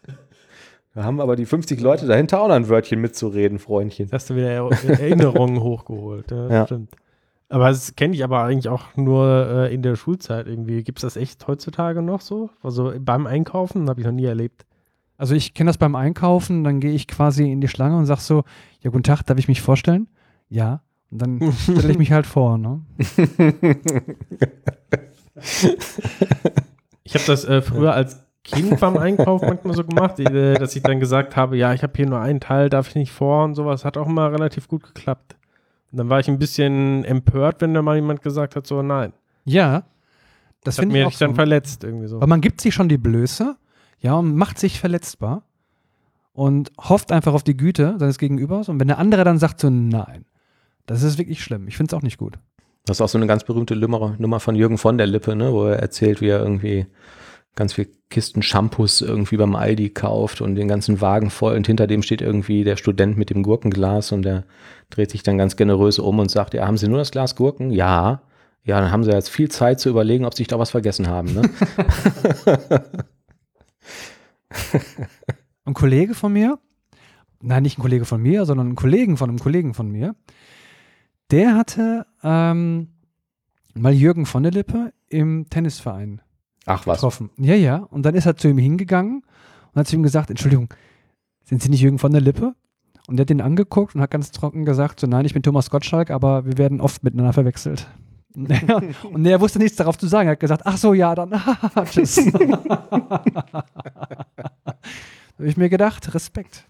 [0.94, 4.08] Da haben aber die 50 Leute dahinter auch noch ein Wörtchen mitzureden, Freundchen.
[4.12, 6.30] Hast du wieder Er- Erinnerungen hochgeholt.
[6.30, 6.66] Ja, Ja.
[6.66, 6.90] Stimmt.
[7.48, 10.82] Aber das kenne ich aber eigentlich auch nur äh, in der Schulzeit irgendwie.
[10.82, 12.50] Gibt es das echt heutzutage noch so?
[12.62, 14.66] Also beim Einkaufen habe ich noch nie erlebt.
[15.16, 18.18] Also ich kenne das beim Einkaufen, dann gehe ich quasi in die Schlange und sag
[18.18, 18.44] so,
[18.80, 20.08] ja, guten Tag, darf ich mich vorstellen?
[20.48, 20.82] Ja.
[21.10, 22.82] Und dann stelle ich mich halt vor, ne?
[27.04, 30.82] Ich habe das äh, früher als Kind beim Einkauf manchmal so gemacht, äh, dass ich
[30.82, 33.54] dann gesagt habe, ja, ich habe hier nur einen Teil, darf ich nicht vor und
[33.54, 33.84] sowas.
[33.84, 35.35] Hat auch immer relativ gut geklappt.
[35.92, 39.12] Und dann war ich ein bisschen empört, wenn da mal jemand gesagt hat, so nein.
[39.44, 39.84] Ja.
[40.64, 41.36] Das Das hat finde ich mir auch mich dann so.
[41.36, 42.16] verletzt irgendwie so.
[42.16, 43.56] Aber man gibt sich schon die Blöße,
[44.00, 45.42] ja, und macht sich verletzbar
[46.32, 48.68] und hofft einfach auf die Güte seines Gegenübers.
[48.68, 50.24] Und wenn der andere dann sagt so, nein,
[50.86, 51.66] das ist wirklich schlimm.
[51.68, 52.38] Ich finde es auch nicht gut.
[52.84, 55.52] Das ist auch so eine ganz berühmte Nummer, Nummer von Jürgen von der Lippe, ne,
[55.52, 56.86] wo er erzählt, wie er irgendwie
[57.56, 61.88] ganz viel Kisten Shampoos irgendwie beim Aldi kauft und den ganzen Wagen voll und hinter
[61.88, 64.44] dem steht irgendwie der Student mit dem Gurkenglas und der
[64.90, 67.70] dreht sich dann ganz generös um und sagt, ja, haben Sie nur das Glas Gurken?
[67.70, 68.22] Ja.
[68.62, 71.08] Ja, dann haben Sie jetzt viel Zeit zu überlegen, ob Sie sich da was vergessen
[71.08, 71.42] haben, ne?
[75.64, 76.58] Ein Kollege von mir,
[77.40, 80.14] nein, nicht ein Kollege von mir, sondern ein Kollegen von einem Kollegen von mir,
[81.30, 82.88] der hatte ähm,
[83.74, 86.20] mal Jürgen von der Lippe im Tennisverein
[86.66, 86.98] Ach was.
[86.98, 87.30] getroffen.
[87.38, 87.76] Ja, ja.
[87.90, 89.22] Und dann ist er zu ihm hingegangen
[89.72, 90.68] und hat zu ihm gesagt, Entschuldigung,
[91.44, 92.54] sind Sie nicht Jürgen von der Lippe?
[93.08, 95.70] Und der hat ihn angeguckt und hat ganz trocken gesagt, so nein, ich bin Thomas
[95.70, 97.86] Gottschalk, aber wir werden oft miteinander verwechselt.
[98.34, 100.28] Und er- und er wusste nichts darauf zu sagen.
[100.28, 101.30] Er hat gesagt, ach so, ja, dann
[101.84, 102.16] tschüss.
[102.32, 103.64] da
[105.38, 106.64] habe ich mir gedacht, Respekt.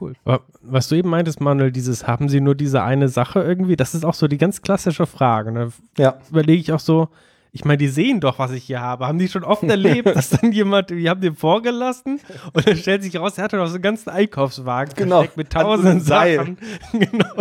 [0.00, 0.14] Cool.
[0.24, 3.76] Aber was du eben meintest, Manuel, dieses, haben sie nur diese eine Sache irgendwie?
[3.76, 5.52] Das ist auch so die ganz klassische Frage.
[5.52, 5.68] Ne?
[5.98, 6.16] Ja.
[6.30, 7.08] Überlege ich auch so,
[7.54, 9.06] ich meine, die sehen doch, was ich hier habe.
[9.06, 12.18] Haben die schon oft erlebt, dass dann jemand, die haben den vorgelassen
[12.54, 15.24] und dann stellt sich raus, er hatte noch so einen ganzen Einkaufswagen Genau.
[15.36, 16.00] mit tausenden.
[16.00, 16.56] Sachen.
[16.92, 17.34] genau.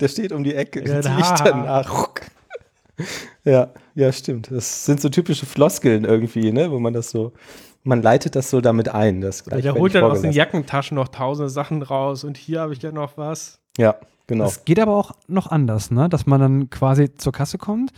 [0.00, 1.18] Der steht um die Ecke, Ja, ziehe da.
[1.18, 2.08] ich danach.
[3.44, 4.50] Ja, ja, stimmt.
[4.50, 7.32] Das sind so typische Floskeln irgendwie, ne, wo man das so,
[7.84, 9.20] man leitet das so damit ein.
[9.20, 10.32] Das gleich Der holt dann aus den.
[10.32, 13.60] Jackentaschen noch tausende Sachen raus und hier habe ich ja noch was.
[13.76, 13.94] Ja,
[14.26, 14.44] genau.
[14.44, 16.08] Das geht aber auch noch anders, ne?
[16.08, 17.92] dass man dann quasi zur Kasse kommt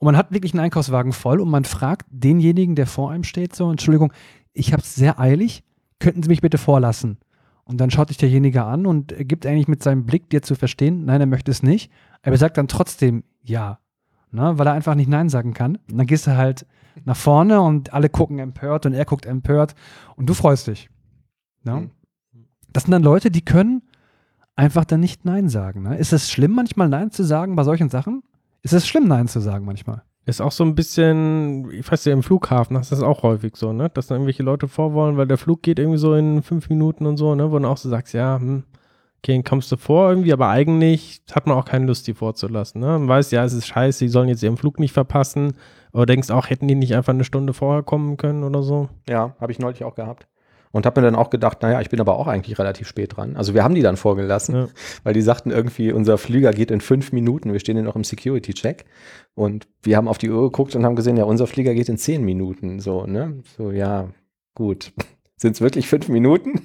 [0.00, 3.54] und man hat wirklich einen Einkaufswagen voll und man fragt denjenigen, der vor einem steht,
[3.54, 4.14] so, Entschuldigung,
[4.54, 5.62] ich habe es sehr eilig,
[5.98, 7.18] könnten Sie mich bitte vorlassen?
[7.64, 11.04] Und dann schaut sich derjenige an und gibt eigentlich mit seinem Blick dir zu verstehen,
[11.04, 13.78] nein, er möchte es nicht, aber er sagt dann trotzdem ja,
[14.32, 14.54] ne?
[14.56, 15.76] weil er einfach nicht Nein sagen kann.
[15.90, 16.66] Und dann gehst du halt
[17.04, 19.74] nach vorne und alle gucken empört und er guckt empört
[20.16, 20.88] und du freust dich.
[21.62, 21.90] Ne?
[22.32, 22.46] Mhm.
[22.72, 23.82] Das sind dann Leute, die können
[24.56, 25.82] einfach dann nicht Nein sagen.
[25.82, 25.98] Ne?
[25.98, 28.22] Ist es schlimm, manchmal Nein zu sagen bei solchen Sachen?
[28.62, 30.02] Ist es schlimm, Nein zu sagen manchmal?
[30.26, 33.56] Ist auch so ein bisschen, ich weiß ja, im Flughafen das ist das auch häufig
[33.56, 33.88] so, ne?
[33.88, 37.16] Dass dann irgendwelche Leute vorwollen, weil der Flug geht irgendwie so in fünf Minuten und
[37.16, 37.50] so, ne?
[37.50, 38.64] Wo du auch so sagst, ja, hm,
[39.18, 42.80] okay, dann kommst du vor irgendwie, aber eigentlich hat man auch keine Lust, die vorzulassen,
[42.80, 42.86] ne?
[42.86, 45.54] Man weiß, ja, es ist scheiße, die sollen jetzt ihren Flug nicht verpassen,
[45.92, 48.90] aber denkst auch, hätten die nicht einfach eine Stunde vorher kommen können oder so?
[49.08, 50.28] Ja, habe ich neulich auch gehabt.
[50.72, 53.36] Und habe mir dann auch gedacht, naja, ich bin aber auch eigentlich relativ spät dran.
[53.36, 54.68] Also wir haben die dann vorgelassen, Ja.
[55.02, 57.52] weil die sagten irgendwie, unser Flüger geht in fünf Minuten.
[57.52, 58.84] Wir stehen ja noch im Security-Check.
[59.34, 61.98] Und wir haben auf die Uhr geguckt und haben gesehen, ja, unser Flieger geht in
[61.98, 62.78] zehn Minuten.
[62.78, 63.42] So, ne?
[63.56, 64.08] So, ja,
[64.54, 64.92] gut.
[65.36, 66.60] Sind es wirklich fünf Minuten?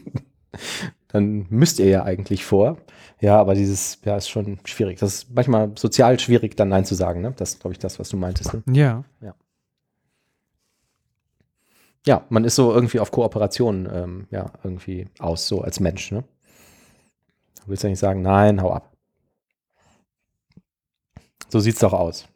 [1.08, 2.78] dann müsst ihr ja eigentlich vor.
[3.22, 5.00] Ja, aber dieses, ja, ist schon schwierig.
[5.00, 7.34] Das ist manchmal sozial schwierig, dann Nein zu sagen, ne?
[7.38, 8.54] Das ist, glaube ich, das, was du meintest.
[8.54, 8.64] Ne?
[8.72, 9.04] Ja.
[9.22, 9.34] Ja,
[12.30, 16.12] man ist so irgendwie auf Kooperation ähm, ja, irgendwie aus, so als Mensch.
[16.12, 16.24] Ne?
[17.64, 18.92] Du willst ja nicht sagen, nein, hau ab.
[21.50, 22.28] So sieht's doch aus.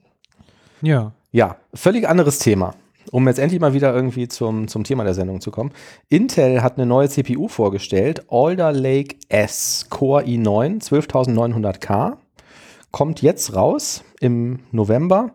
[0.81, 1.13] Ja.
[1.31, 2.73] Ja, völlig anderes Thema.
[3.11, 5.71] Um jetzt endlich mal wieder irgendwie zum, zum Thema der Sendung zu kommen.
[6.09, 12.17] Intel hat eine neue CPU vorgestellt, Alder Lake S Core i9 12900K.
[12.91, 15.31] Kommt jetzt raus im November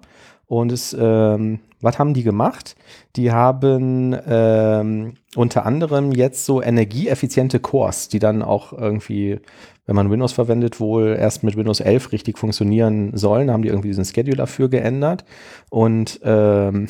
[0.47, 2.77] und ist ähm, Was haben die gemacht?
[3.17, 9.41] Die haben ähm, unter anderem jetzt so energieeffiziente Cores, die dann auch irgendwie,
[9.87, 13.47] wenn man Windows verwendet, wohl erst mit Windows 11 richtig funktionieren sollen.
[13.47, 15.25] Da haben die irgendwie diesen Scheduler für geändert.
[15.71, 16.89] Und ähm,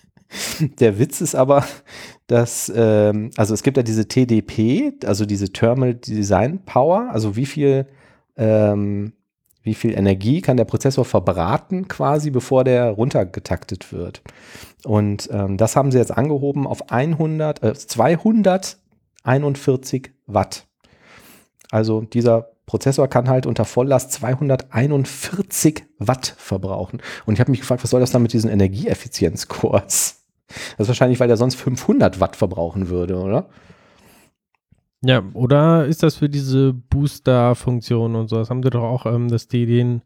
[0.80, 1.64] der Witz ist aber,
[2.26, 7.46] dass, ähm, also es gibt ja diese TDP, also diese Thermal Design Power, also wie
[7.46, 7.86] viel
[8.36, 9.12] ähm,
[9.62, 14.22] wie viel Energie kann der Prozessor verbraten quasi, bevor der runtergetaktet wird.
[14.84, 20.66] Und ähm, das haben sie jetzt angehoben auf 100, äh, 241 Watt.
[21.70, 27.00] Also dieser Prozessor kann halt unter Volllast 241 Watt verbrauchen.
[27.26, 30.22] Und ich habe mich gefragt, was soll das dann mit diesen Energieeffizienzcores?
[30.48, 33.48] Das ist wahrscheinlich, weil der sonst 500 Watt verbrauchen würde, oder?
[35.04, 38.36] Ja, oder ist das für diese Booster-Funktion und so?
[38.36, 40.02] Das haben sie doch auch, ähm, dass die den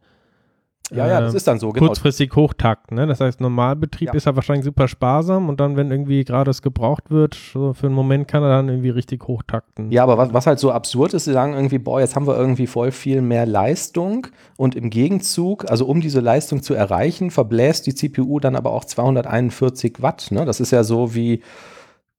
[0.90, 1.86] Ja, ja, das äh, ist dann so, genau.
[1.86, 2.92] kurzfristig hochtakt.
[2.92, 3.06] Ne?
[3.06, 4.14] Das heißt, Normalbetrieb Ja.
[4.14, 7.86] ist ja wahrscheinlich super sparsam und dann, wenn irgendwie gerade es gebraucht wird, so für
[7.86, 9.90] einen Moment kann er dann irgendwie richtig hochtakten.
[9.90, 12.36] Ja, aber was, was halt so absurd ist, sie sagen irgendwie, boah, jetzt haben wir
[12.36, 14.26] irgendwie voll viel mehr Leistung
[14.58, 18.84] und im Gegenzug, also um diese Leistung zu erreichen, verbläst die CPU dann aber auch
[18.84, 20.26] 241 Watt.
[20.30, 20.44] Ne?
[20.44, 21.40] Das ist ja so wie,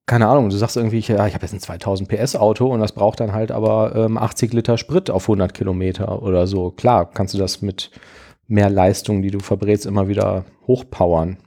[0.05, 2.91] keine Ahnung, du sagst irgendwie, ja, ich habe jetzt ein 2000 PS Auto und das
[2.91, 6.71] braucht dann halt aber ähm, 80 Liter Sprit auf 100 Kilometer oder so.
[6.71, 7.91] Klar, kannst du das mit
[8.47, 11.37] mehr Leistung, die du verbrätst, immer wieder hochpowern.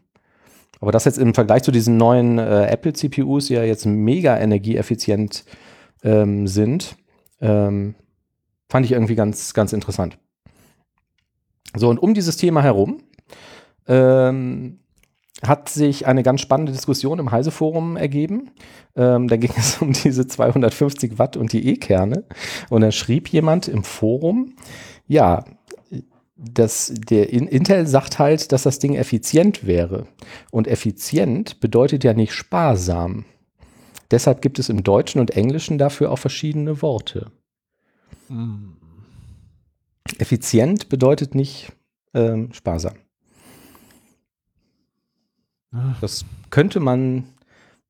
[0.80, 4.38] Aber das jetzt im Vergleich zu diesen neuen äh, Apple CPUs, die ja jetzt mega
[4.38, 5.44] energieeffizient
[6.02, 6.96] ähm, sind,
[7.40, 7.94] ähm,
[8.68, 10.18] fand ich irgendwie ganz, ganz interessant.
[11.74, 13.02] So, und um dieses Thema herum
[13.86, 14.80] ähm,
[15.42, 18.50] hat sich eine ganz spannende Diskussion im Heise-Forum ergeben.
[18.94, 22.24] Ähm, da ging es um diese 250 Watt und die E-Kerne.
[22.70, 24.56] Und da schrieb jemand im Forum,
[25.06, 25.44] ja,
[26.36, 30.06] das, der In Intel sagt halt, dass das Ding effizient wäre.
[30.50, 33.24] Und effizient bedeutet ja nicht sparsam.
[34.10, 37.32] Deshalb gibt es im Deutschen und Englischen dafür auch verschiedene Worte.
[40.18, 41.72] Effizient bedeutet nicht
[42.14, 42.94] ähm, sparsam.
[46.00, 47.24] Das könnte man,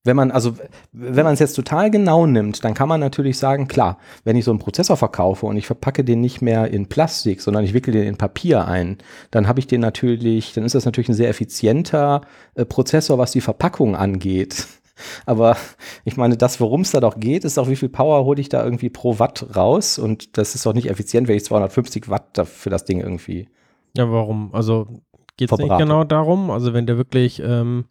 [0.05, 0.55] wenn man, also
[0.93, 4.45] wenn man es jetzt total genau nimmt, dann kann man natürlich sagen, klar, wenn ich
[4.45, 7.93] so einen Prozessor verkaufe und ich verpacke den nicht mehr in Plastik, sondern ich wickel
[7.93, 8.99] den in Papier ein,
[9.31, 12.23] dann habe ich den natürlich, dann ist das natürlich ein sehr effizienter
[12.55, 14.67] äh, Prozessor, was die Verpackung angeht.
[15.27, 15.57] Aber
[16.05, 18.49] ich meine, das, worum es da doch geht, ist auch, wie viel Power hole ich
[18.49, 19.99] da irgendwie pro Watt raus?
[19.99, 23.49] Und das ist doch nicht effizient, wenn ich 250 Watt für das Ding irgendwie.
[23.97, 24.55] Ja, warum?
[24.55, 24.89] Also
[25.37, 26.51] geht es nicht genau darum?
[26.51, 27.87] Also wenn der wirklich ähm,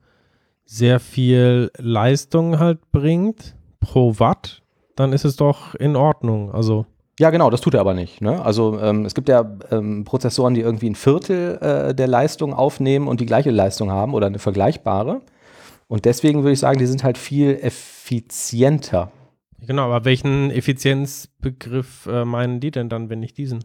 [0.66, 4.64] sehr viel Leistung halt bringt pro Watt,
[4.96, 6.52] dann ist es doch in Ordnung.
[6.52, 6.86] Also
[7.20, 8.22] Ja, genau, das tut er aber nicht.
[8.22, 8.44] Ne?
[8.44, 13.08] Also ähm, es gibt ja ähm, Prozessoren, die irgendwie ein Viertel äh, der Leistung aufnehmen
[13.08, 15.22] und die gleiche Leistung haben oder eine vergleichbare.
[15.88, 19.12] Und deswegen würde ich sagen, die sind halt viel effizienter.
[19.60, 23.64] genau, aber welchen Effizienzbegriff äh, meinen die denn dann, wenn nicht diesen?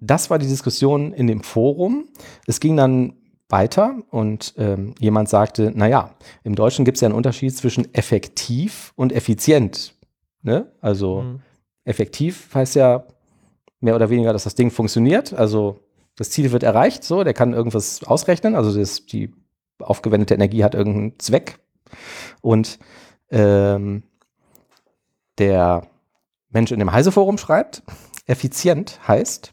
[0.00, 2.06] Das war die Diskussion in dem Forum.
[2.46, 3.14] Es ging dann
[3.48, 8.92] weiter und ähm, jemand sagte, naja, im Deutschen gibt es ja einen Unterschied zwischen effektiv
[8.94, 9.94] und effizient.
[10.42, 10.70] Ne?
[10.80, 11.40] Also Mhm.
[11.84, 13.04] effektiv heißt ja
[13.80, 15.32] mehr oder weniger, dass das Ding funktioniert.
[15.32, 15.80] Also
[16.16, 19.32] das Ziel wird erreicht, so, der kann irgendwas ausrechnen, also das, die
[19.78, 21.58] aufgewendete Energie hat irgendeinen Zweck.
[22.42, 22.78] Und
[23.30, 24.02] ähm,
[25.38, 25.86] der
[26.50, 27.82] Mensch in dem Heise-Forum schreibt,
[28.26, 29.52] effizient heißt,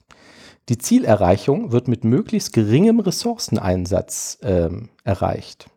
[0.70, 5.68] die Zielerreichung wird mit möglichst geringem Ressourceneinsatz ähm, erreicht.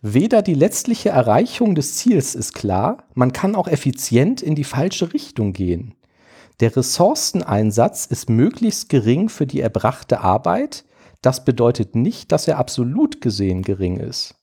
[0.00, 5.12] Weder die letztliche Erreichung des Ziels ist klar, man kann auch effizient in die falsche
[5.12, 5.94] Richtung gehen.
[6.60, 10.84] Der Ressourceneinsatz ist möglichst gering für die erbrachte Arbeit.
[11.20, 14.37] Das bedeutet nicht, dass er absolut gesehen gering ist.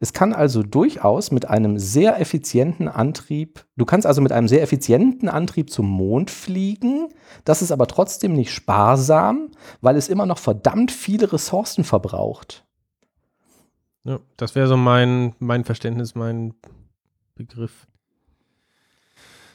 [0.00, 4.62] Es kann also durchaus mit einem sehr effizienten Antrieb, du kannst also mit einem sehr
[4.62, 7.08] effizienten Antrieb zum Mond fliegen,
[7.44, 12.64] das ist aber trotzdem nicht sparsam, weil es immer noch verdammt viele Ressourcen verbraucht.
[14.04, 16.54] Ja, das wäre so mein, mein Verständnis, mein
[17.34, 17.88] Begriff.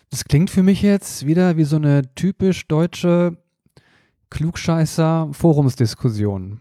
[0.09, 3.37] Das klingt für mich jetzt wieder wie so eine typisch deutsche
[4.33, 6.59] Klugscheißer-Forumsdiskussion.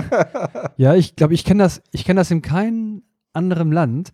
[0.76, 4.12] ja, ich glaube, ich kenne das, ich kenne das in keinem anderen Land.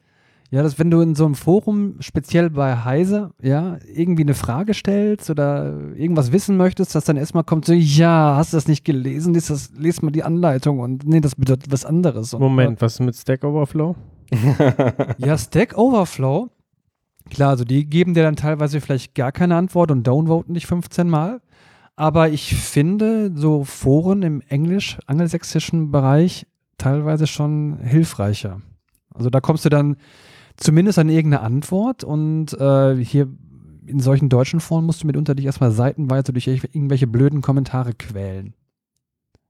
[0.51, 4.73] Ja, dass wenn du in so einem Forum, speziell bei Heise, ja, irgendwie eine Frage
[4.73, 8.83] stellst oder irgendwas wissen möchtest, dass dann erstmal kommt so, ja, hast du das nicht
[8.83, 9.35] gelesen?
[9.35, 12.33] Lies, das, lies mal die Anleitung und nee, das bedeutet was anderes.
[12.33, 13.95] Und, Moment, was ist mit Stack Overflow?
[15.19, 16.49] ja, Stack Overflow,
[17.29, 21.11] klar, also die geben dir dann teilweise vielleicht gar keine Antwort und downvoten dich 15
[21.11, 21.43] Mal.
[21.99, 26.47] Aber ich finde, so Foren im englisch-angelsächsischen Bereich
[26.79, 28.63] teilweise schon hilfreicher.
[29.13, 29.97] Also da kommst du dann
[30.57, 33.27] zumindest an irgendeine Antwort und äh, hier
[33.85, 38.55] in solchen deutschen Foren musst du mitunter dich erstmal seitenweise durch irgendwelche blöden Kommentare quälen.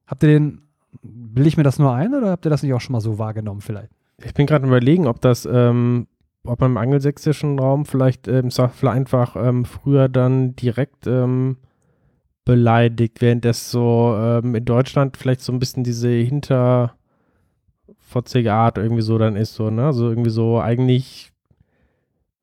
[0.06, 0.62] Habt ihr den,
[1.02, 3.18] will ich mir das nur ein oder habt ihr das nicht auch schon mal so
[3.18, 3.90] wahrgenommen vielleicht?
[4.24, 6.06] Ich bin gerade überlegen, ob das, ähm,
[6.44, 8.48] ob man im angelsächsischen Raum vielleicht, ähm,
[8.84, 11.58] einfach ähm, früher dann direkt ähm,
[12.48, 16.94] beleidigt, während das so ähm, in Deutschland vielleicht so ein bisschen diese hinterfotzige
[18.54, 19.84] Art irgendwie so dann ist, so, ne?
[19.84, 21.30] Also irgendwie so eigentlich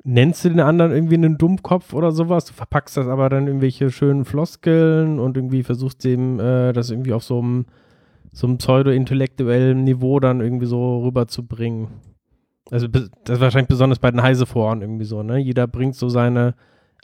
[0.03, 3.89] nennst du den anderen irgendwie einen Dummkopf oder sowas, du verpackst das aber dann irgendwelche
[3.89, 7.65] schönen Floskeln und irgendwie versuchst dem äh, das irgendwie auf so einem
[8.31, 11.87] so einem pseudo-intellektuellen Niveau dann irgendwie so rüberzubringen.
[12.69, 15.39] Also das ist wahrscheinlich besonders bei den Heise-Foren irgendwie so, ne?
[15.39, 16.53] Jeder bringt so seine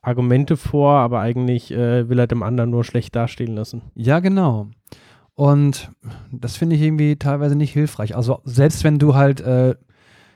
[0.02, 3.82] Argumente vor, aber eigentlich äh, will er dem anderen nur schlecht dastehen lassen.
[3.94, 4.68] Ja, genau.
[5.36, 5.92] Und
[6.32, 8.16] das finde ich irgendwie teilweise nicht hilfreich.
[8.16, 9.76] Also selbst wenn du halt äh,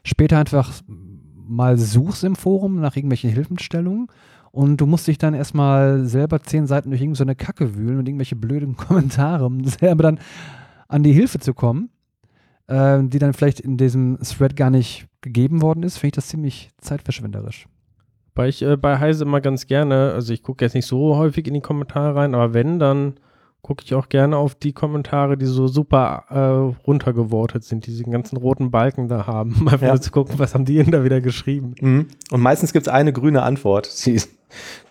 [0.03, 4.07] später einfach mal suchst im Forum nach irgendwelchen Hilfestellungen
[4.51, 8.07] und du musst dich dann erstmal selber zehn Seiten durch irgendeine so Kacke wühlen und
[8.07, 10.19] irgendwelche blöden Kommentare, um selber dann
[10.87, 11.89] an die Hilfe zu kommen,
[12.67, 16.27] äh, die dann vielleicht in diesem Thread gar nicht gegeben worden ist, finde ich das
[16.27, 17.67] ziemlich zeitverschwenderisch.
[18.35, 21.47] Weil ich äh, bei Heise immer ganz gerne, also ich gucke jetzt nicht so häufig
[21.47, 23.15] in die Kommentare rein, aber wenn, dann
[23.61, 28.11] gucke ich auch gerne auf die Kommentare, die so super äh, runtergevotet sind, die diesen
[28.11, 29.93] ganzen roten Balken da haben, um einfach Ja.
[29.93, 31.73] nur zu gucken, was haben die denn da wieder geschrieben.
[31.81, 32.07] Mhm.
[32.31, 34.21] Und meistens gibt es eine grüne Antwort, die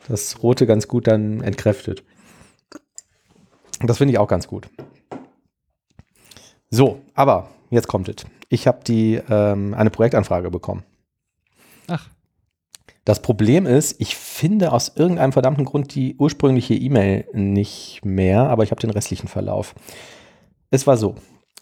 [0.08, 2.02] das Rote ganz gut dann entkräftet.
[3.80, 4.68] Das finde ich auch ganz gut.
[6.70, 8.26] So, aber jetzt kommt es.
[8.48, 10.82] Ich habe die ähm, eine Projektanfrage bekommen.
[11.88, 12.08] Ach.
[13.04, 18.62] Das Problem ist, ich finde aus irgendeinem verdammten Grund die ursprüngliche E-Mail nicht mehr, aber
[18.62, 19.74] ich habe den restlichen Verlauf.
[20.70, 21.16] Es war so.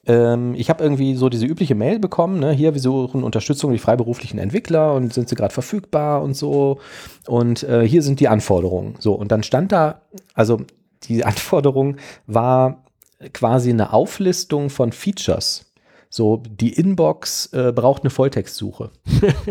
[0.07, 2.52] Ähm, ich habe irgendwie so diese übliche Mail bekommen, ne?
[2.52, 6.78] hier, wir suchen Unterstützung für die freiberuflichen Entwickler und sind sie gerade verfügbar und so.
[7.26, 8.94] Und äh, hier sind die Anforderungen.
[8.98, 10.02] So, und dann stand da,
[10.35, 10.62] also
[11.05, 12.85] die Anforderung war
[13.33, 15.71] quasi eine Auflistung von Features.
[16.14, 18.90] So, die Inbox äh, braucht eine Volltextsuche.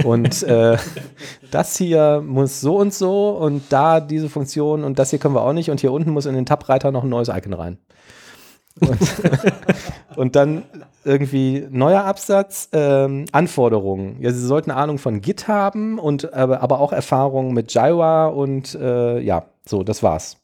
[0.03, 0.77] und äh,
[1.49, 5.41] das hier muss so und so und da diese Funktion und das hier können wir
[5.41, 7.79] auch nicht und hier unten muss in den Tab-Reiter noch ein neues Icon rein.
[8.79, 8.99] Und,
[10.15, 10.61] und dann
[11.03, 14.21] irgendwie neuer Absatz, ähm, Anforderungen.
[14.21, 18.75] Ja, Sie sollten Ahnung von Git haben und aber, aber auch Erfahrung mit Jira und
[18.75, 20.37] äh, ja, so, das war's.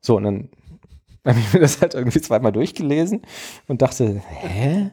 [0.00, 0.48] So, und dann
[1.26, 3.22] habe ich mir das halt irgendwie zweimal durchgelesen
[3.68, 4.90] und dachte, hä?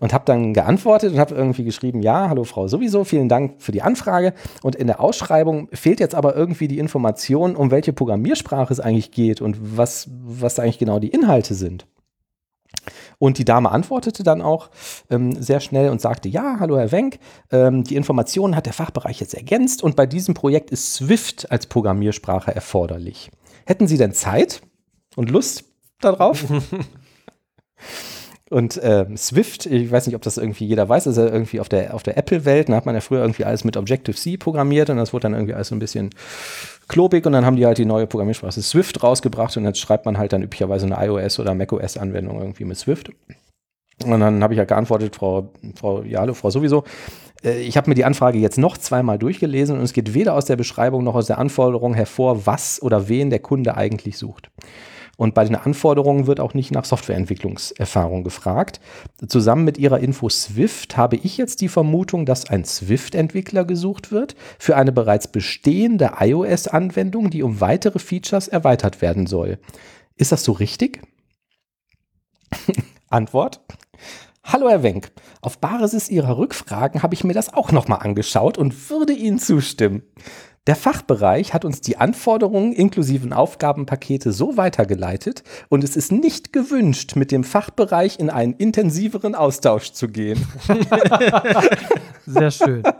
[0.00, 3.70] Und habe dann geantwortet und habe irgendwie geschrieben, ja, hallo Frau sowieso, vielen Dank für
[3.70, 4.34] die Anfrage.
[4.62, 9.12] Und in der Ausschreibung fehlt jetzt aber irgendwie die Information, um welche Programmiersprache es eigentlich
[9.12, 11.86] geht und was, was eigentlich genau die Inhalte sind.
[13.18, 14.70] Und die Dame antwortete dann auch
[15.10, 17.18] ähm, sehr schnell und sagte, ja, hallo Herr Wenk,
[17.50, 21.66] ähm, die Informationen hat der Fachbereich jetzt ergänzt und bei diesem Projekt ist Swift als
[21.66, 23.30] Programmiersprache erforderlich.
[23.66, 24.60] Hätten Sie denn Zeit
[25.16, 25.67] und Lust
[26.00, 26.44] darauf?
[28.50, 31.68] Und ähm, Swift, ich weiß nicht, ob das irgendwie jeder weiß, ist ja irgendwie auf
[31.68, 32.70] der, auf der Apple-Welt.
[32.70, 35.52] Da hat man ja früher irgendwie alles mit Objective-C programmiert und das wurde dann irgendwie
[35.52, 36.10] alles so ein bisschen
[36.88, 40.16] klobig und dann haben die halt die neue Programmiersprache Swift rausgebracht und jetzt schreibt man
[40.16, 43.10] halt dann üblicherweise eine iOS- oder macOS-Anwendung irgendwie mit Swift.
[44.04, 46.84] Und dann habe ich ja geantwortet, Frau, Frau, ja, hallo, Frau sowieso.
[47.42, 50.46] Äh, Ich habe mir die Anfrage jetzt noch zweimal durchgelesen und es geht weder aus
[50.46, 54.50] der Beschreibung noch aus der Anforderung hervor, was oder wen der Kunde eigentlich sucht.
[55.18, 58.78] Und bei den Anforderungen wird auch nicht nach Softwareentwicklungserfahrung gefragt.
[59.26, 64.36] Zusammen mit Ihrer Info Swift habe ich jetzt die Vermutung, dass ein Swift-Entwickler gesucht wird
[64.60, 69.58] für eine bereits bestehende iOS-Anwendung, die um weitere Features erweitert werden soll.
[70.14, 71.02] Ist das so richtig?
[73.08, 73.60] Antwort.
[74.44, 75.10] Hallo Herr Wenk,
[75.42, 80.04] auf Basis Ihrer Rückfragen habe ich mir das auch nochmal angeschaut und würde Ihnen zustimmen.
[80.66, 87.16] Der Fachbereich hat uns die Anforderungen inklusiven Aufgabenpakete so weitergeleitet und es ist nicht gewünscht,
[87.16, 90.46] mit dem Fachbereich in einen intensiveren Austausch zu gehen.
[92.26, 92.82] Sehr schön.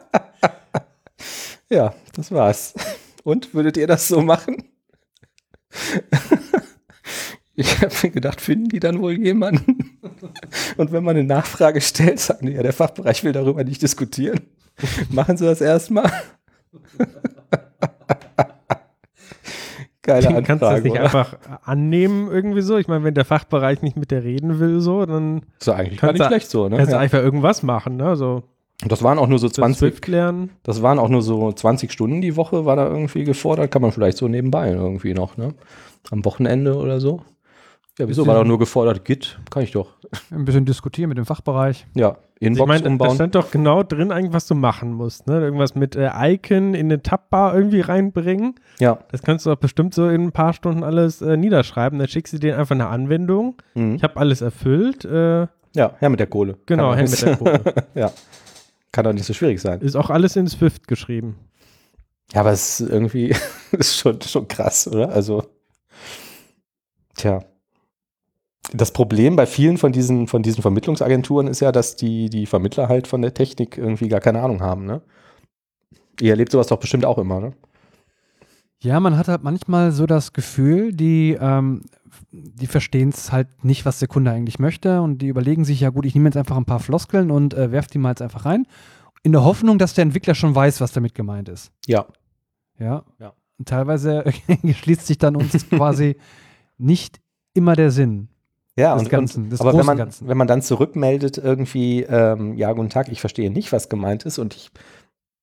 [1.70, 2.72] Ja, das war's.
[3.24, 4.70] Und würdet ihr das so machen?
[7.60, 9.98] Ich habe mir gedacht, finden die dann wohl jemanden?
[10.76, 14.42] Und wenn man eine Nachfrage stellt, sagen die, ja, der Fachbereich will darüber nicht diskutieren.
[15.10, 16.08] Machen sie das erstmal?
[20.08, 21.02] Geile Den kannst du das nicht oder?
[21.04, 22.76] einfach annehmen irgendwie so.
[22.78, 26.00] Ich meine, wenn der Fachbereich nicht mit dir reden will, so, dann Ist doch eigentlich
[26.00, 26.76] gar kannst nicht du- schlecht so, ne?
[26.76, 27.00] kannst du Ja.
[27.00, 28.16] einfach irgendwas machen, ne?
[28.16, 28.42] So
[28.86, 30.50] Das waren auch nur so das 20, Swift lernen.
[30.62, 33.70] das waren auch nur so 20 Stunden die Woche, war da irgendwie gefordert.
[33.70, 35.54] Kann man vielleicht so nebenbei irgendwie noch, ne?
[36.10, 37.20] Am Wochenende oder so.
[37.98, 38.26] Ja, wieso?
[38.26, 39.94] War doch nur gefordert, Git, kann ich doch.
[40.30, 41.84] Ein bisschen diskutieren mit dem Fachbereich.
[41.94, 43.14] Ja, Ich Inbox meine, da umbauen.
[43.16, 45.26] stand doch genau drin, eigentlich, was du machen musst.
[45.26, 45.40] Ne?
[45.40, 48.54] Irgendwas mit äh, Icon in eine Tabbar irgendwie reinbringen.
[48.78, 49.00] Ja.
[49.10, 51.98] Das kannst du auch bestimmt so in ein paar Stunden alles äh, niederschreiben.
[51.98, 53.56] Dann schickst du denen einfach eine Anwendung.
[53.74, 53.96] Mhm.
[53.96, 55.04] Ich habe alles erfüllt.
[55.04, 56.56] Äh, Ja, her mit der Kohle.
[56.66, 57.62] genau, doch mit der Kohle.
[57.94, 58.12] ja.
[58.92, 59.80] Kann doch nicht so schwierig sein.
[59.80, 61.36] Ist auch alles in Swift geschrieben.
[62.32, 63.34] Ja, aber es ist irgendwie
[63.72, 65.10] ist schon, schon krass, oder?
[65.10, 65.44] Also,
[67.16, 67.40] tja.
[68.72, 72.88] Das Problem bei vielen von diesen, von diesen Vermittlungsagenturen ist ja, dass die, die Vermittler
[72.88, 75.00] halt von der Technik irgendwie gar keine Ahnung haben, ne?
[76.20, 77.54] Ihr erlebt sowas doch bestimmt auch immer, ne?
[78.80, 81.82] Ja, man hat halt manchmal so das Gefühl, die, ähm,
[82.30, 85.90] die verstehen es halt nicht, was der Kunde eigentlich möchte und die überlegen sich, ja
[85.90, 88.44] gut, ich nehme jetzt einfach ein paar Floskeln und äh, werfe die mal jetzt einfach
[88.44, 88.66] rein,
[89.22, 91.72] in der Hoffnung, dass der Entwickler schon weiß, was damit gemeint ist.
[91.86, 92.06] Ja.
[92.78, 93.04] Ja.
[93.18, 93.32] Ja.
[93.58, 94.24] Und teilweise
[94.72, 96.16] schließt sich dann uns quasi
[96.78, 97.20] nicht
[97.54, 98.28] immer der Sinn.
[98.78, 100.28] Ja, und, Ganzen, und aber wenn man, Ganzen.
[100.28, 104.38] wenn man dann zurückmeldet, irgendwie, ähm, ja, guten Tag, ich verstehe nicht, was gemeint ist
[104.38, 104.70] und ich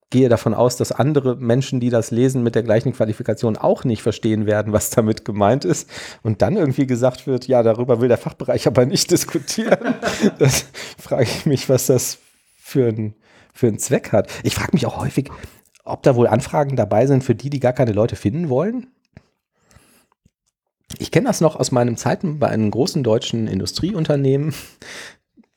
[0.09, 4.01] gehe davon aus, dass andere Menschen, die das lesen, mit der gleichen Qualifikation auch nicht
[4.01, 5.89] verstehen werden, was damit gemeint ist.
[6.23, 9.95] Und dann irgendwie gesagt wird, ja, darüber will der Fachbereich aber nicht diskutieren.
[10.39, 10.67] das
[10.97, 12.19] frage ich mich, was das
[12.55, 13.15] für ein,
[13.53, 14.29] für einen Zweck hat.
[14.43, 15.29] Ich frage mich auch häufig,
[15.83, 18.87] ob da wohl Anfragen dabei sind für die, die gar keine Leute finden wollen.
[20.99, 24.53] Ich kenne das noch aus meinen Zeiten bei einem großen deutschen Industrieunternehmen.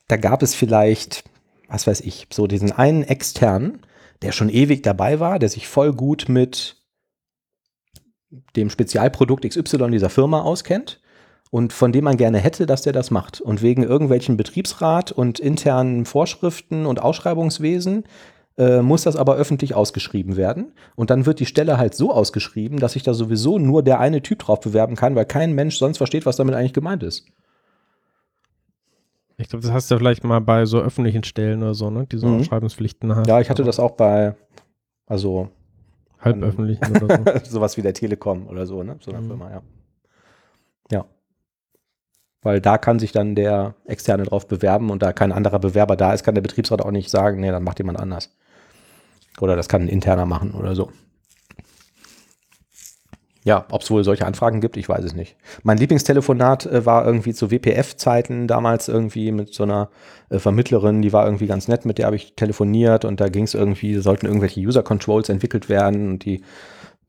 [0.07, 1.23] Da gab es vielleicht,
[1.67, 3.85] was weiß ich, so diesen einen externen,
[4.21, 6.77] der schon ewig dabei war, der sich voll gut mit
[8.55, 10.99] dem Spezialprodukt XY dieser Firma auskennt
[11.51, 13.41] und von dem man gerne hätte, dass der das macht.
[13.41, 18.03] Und wegen irgendwelchen Betriebsrat und internen Vorschriften und Ausschreibungswesen
[18.59, 20.73] äh, muss das aber öffentlich ausgeschrieben werden.
[20.95, 24.21] Und dann wird die Stelle halt so ausgeschrieben, dass sich da sowieso nur der eine
[24.21, 27.25] Typ drauf bewerben kann, weil kein Mensch sonst versteht, was damit eigentlich gemeint ist.
[29.37, 32.05] Ich glaube, das hast du ja vielleicht mal bei so öffentlichen Stellen oder so, ne?
[32.11, 32.41] Die so Mhm.
[32.41, 33.25] Ausschreibungspflichten haben.
[33.25, 34.35] Ja, ich hatte das auch bei,
[35.05, 35.49] also
[36.19, 37.23] Halböffentlichen oder so.
[37.49, 38.97] sowas wie der Telekom oder so, ne?
[38.99, 39.27] So einer Mhm.
[39.27, 39.61] Firma, ja.
[40.91, 41.05] Ja.
[42.41, 46.13] Weil da kann sich dann der Externe drauf bewerben und da kein anderer Bewerber da
[46.13, 48.35] ist, kann der Betriebsrat auch nicht sagen, nee, dann macht jemand anders.
[49.41, 50.89] Oder das kann ein interner machen oder so.
[53.45, 55.37] Ja, ob es wohl solche Anfragen gibt, ich weiß es nicht.
[55.63, 59.89] Mein Lieblingstelefonat äh, war irgendwie zu WPF-Zeiten damals irgendwie mit so einer
[60.29, 63.45] äh, Vermittlerin, die war irgendwie ganz nett, mit der habe ich telefoniert und da ging
[63.45, 66.43] es irgendwie, sollten irgendwelche User-Controls entwickelt werden und die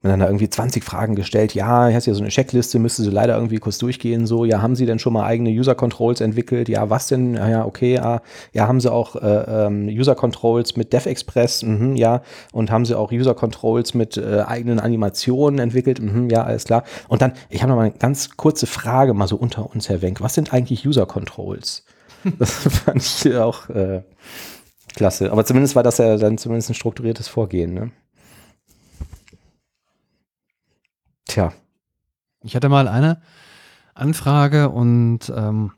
[0.03, 1.55] mir dann da irgendwie 20 Fragen gestellt.
[1.55, 4.27] Ja, hier hast ja so eine Checkliste, müsste sie leider irgendwie kurz durchgehen.
[4.27, 6.71] So, ja, haben Sie denn schon mal eigene User Controls entwickelt?
[6.71, 7.35] Ja, was denn?
[7.35, 8.23] Ja, okay, ja,
[8.55, 11.65] ja haben Sie auch äh, ähm, User Controls mit DevExpress?
[11.65, 12.23] Mhm, ja.
[12.53, 16.01] Und haben Sie auch User Controls mit äh, eigenen Animationen entwickelt?
[16.01, 16.85] Mhm, ja, alles klar.
[17.09, 20.01] Und dann, ich habe noch mal eine ganz kurze Frage mal so unter uns, Herr
[20.01, 20.23] Wenk.
[20.23, 21.85] Was sind eigentlich User Controls?
[22.39, 24.03] Das fand ich auch äh,
[24.95, 25.33] klasse.
[25.33, 27.91] Aber zumindest war das ja dann zumindest ein strukturiertes Vorgehen, ne?
[31.27, 31.53] Tja.
[32.43, 33.21] Ich hatte mal eine
[33.95, 35.73] Anfrage und ähm,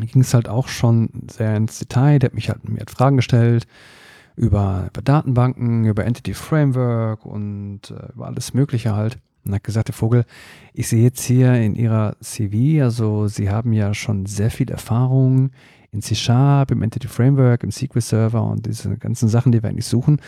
[0.00, 2.18] ging es halt auch schon sehr ins Detail.
[2.18, 3.66] Der hat mich halt mir hat Fragen gestellt
[4.36, 9.18] über, über Datenbanken, über Entity Framework und äh, über alles Mögliche halt.
[9.44, 10.24] Und hat gesagt, der Vogel,
[10.74, 15.50] ich sehe jetzt hier in Ihrer CV, also Sie haben ja schon sehr viel Erfahrung
[15.92, 19.86] in C-Sharp, im Entity Framework, im SQL Server und diese ganzen Sachen, die wir eigentlich
[19.86, 20.20] suchen.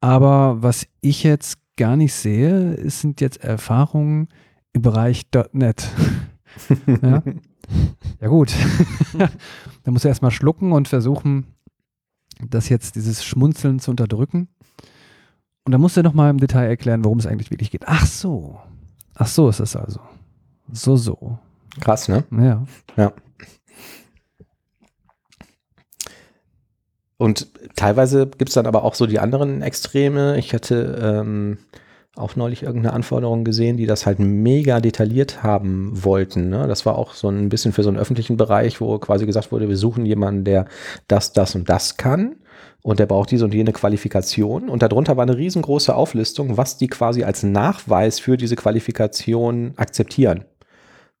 [0.00, 4.28] Aber was ich jetzt gar nicht sehe, es sind jetzt Erfahrungen
[4.74, 5.22] im Bereich
[5.52, 5.88] .NET.
[7.02, 7.22] ja.
[8.20, 8.54] ja gut,
[9.82, 11.46] da muss er erstmal schlucken und versuchen,
[12.46, 14.48] das jetzt, dieses Schmunzeln zu unterdrücken.
[15.64, 17.84] Und dann muss er nochmal im Detail erklären, worum es eigentlich wirklich geht.
[17.86, 18.60] Ach so.
[19.14, 20.00] Ach so ist es also.
[20.70, 21.38] So, so.
[21.80, 22.24] Krass, ne?
[22.30, 22.62] Ja.
[22.98, 23.12] Ja.
[27.20, 30.38] Und teilweise gibt es dann aber auch so die anderen Extreme.
[30.38, 31.58] Ich hatte ähm,
[32.16, 36.48] auch neulich irgendeine Anforderung gesehen, die das halt mega detailliert haben wollten.
[36.48, 36.66] Ne?
[36.66, 39.68] Das war auch so ein bisschen für so einen öffentlichen Bereich, wo quasi gesagt wurde,
[39.68, 40.64] wir suchen jemanden, der
[41.08, 42.36] das, das und das kann.
[42.80, 44.70] Und der braucht diese und jene Qualifikation.
[44.70, 50.46] Und darunter war eine riesengroße Auflistung, was die quasi als Nachweis für diese Qualifikation akzeptieren.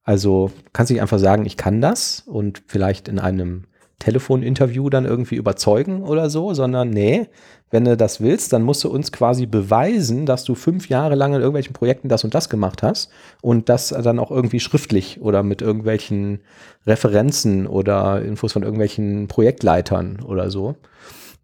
[0.02, 3.64] Also kannst nicht einfach sagen, ich kann das und vielleicht in einem
[4.00, 7.28] Telefoninterview dann irgendwie überzeugen oder so, sondern nee,
[7.70, 11.32] wenn du das willst, dann musst du uns quasi beweisen, dass du fünf Jahre lang
[11.34, 13.10] in irgendwelchen Projekten das und das gemacht hast
[13.42, 16.40] und das dann auch irgendwie schriftlich oder mit irgendwelchen
[16.86, 20.74] Referenzen oder Infos von irgendwelchen Projektleitern oder so,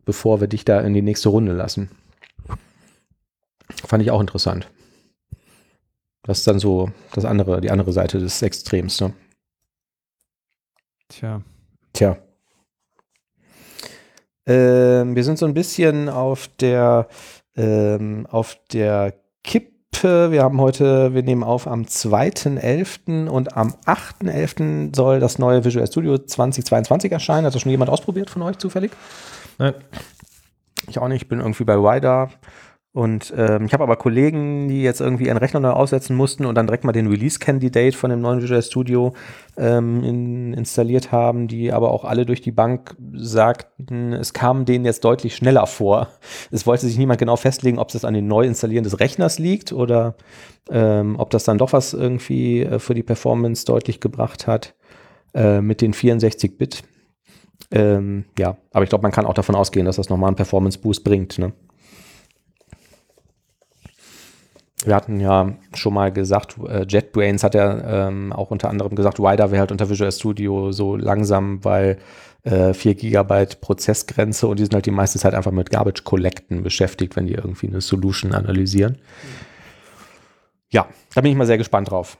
[0.04, 1.90] bevor wir dich da in die nächste Runde lassen.
[3.86, 4.68] Fand ich auch interessant.
[6.22, 9.12] Das ist dann so das andere, die andere Seite des Extrems, ne?
[11.08, 11.42] Tja.
[11.92, 12.18] Tja.
[14.46, 17.08] Ähm, wir sind so ein bisschen auf der,
[17.56, 20.30] ähm, auf der Kippe.
[20.30, 23.28] Wir haben heute, wir nehmen auf am 2.11.
[23.28, 24.94] und am 8.11.
[24.94, 27.46] soll das neue Visual Studio 2022 erscheinen.
[27.46, 28.92] Hat das schon jemand ausprobiert von euch zufällig?
[29.58, 29.74] Nein.
[30.88, 32.30] Ich auch nicht, ich bin irgendwie bei Wider.
[32.96, 36.54] Und ähm, ich habe aber Kollegen, die jetzt irgendwie ihren Rechner neu aufsetzen mussten und
[36.54, 39.12] dann direkt mal den Release-Candidate von dem neuen Visual Studio
[39.58, 44.86] ähm, in, installiert haben, die aber auch alle durch die Bank sagten, es kam denen
[44.86, 46.08] jetzt deutlich schneller vor.
[46.50, 50.14] Es wollte sich niemand genau festlegen, ob es an den Neuinstallieren des Rechners liegt oder
[50.70, 54.74] ähm, ob das dann doch was irgendwie äh, für die Performance deutlich gebracht hat
[55.34, 56.82] äh, mit den 64-Bit.
[57.72, 61.04] Ähm, ja, aber ich glaube, man kann auch davon ausgehen, dass das nochmal einen Performance-Boost
[61.04, 61.38] bringt.
[61.38, 61.52] Ne?
[64.86, 69.18] Wir hatten ja schon mal gesagt, äh, JetBrains hat ja ähm, auch unter anderem gesagt,
[69.18, 71.98] Wider wäre halt unter Visual Studio so langsam, weil
[72.44, 76.62] äh, 4 Gigabyte Prozessgrenze und die sind halt die meiste Zeit einfach mit Garbage Collecten
[76.62, 78.98] beschäftigt, wenn die irgendwie eine Solution analysieren.
[80.70, 82.16] Ja, da bin ich mal sehr gespannt drauf.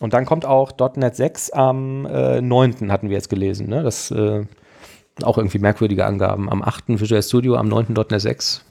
[0.00, 2.90] Und dann kommt auch .NET 6 am äh, 9.
[2.90, 3.68] hatten wir jetzt gelesen.
[3.68, 3.82] Ne?
[3.82, 4.46] Das äh,
[5.22, 6.48] auch irgendwie merkwürdige Angaben.
[6.48, 7.00] Am 8.
[7.00, 7.94] Visual Studio, am 9.
[8.10, 8.64] .NET 6.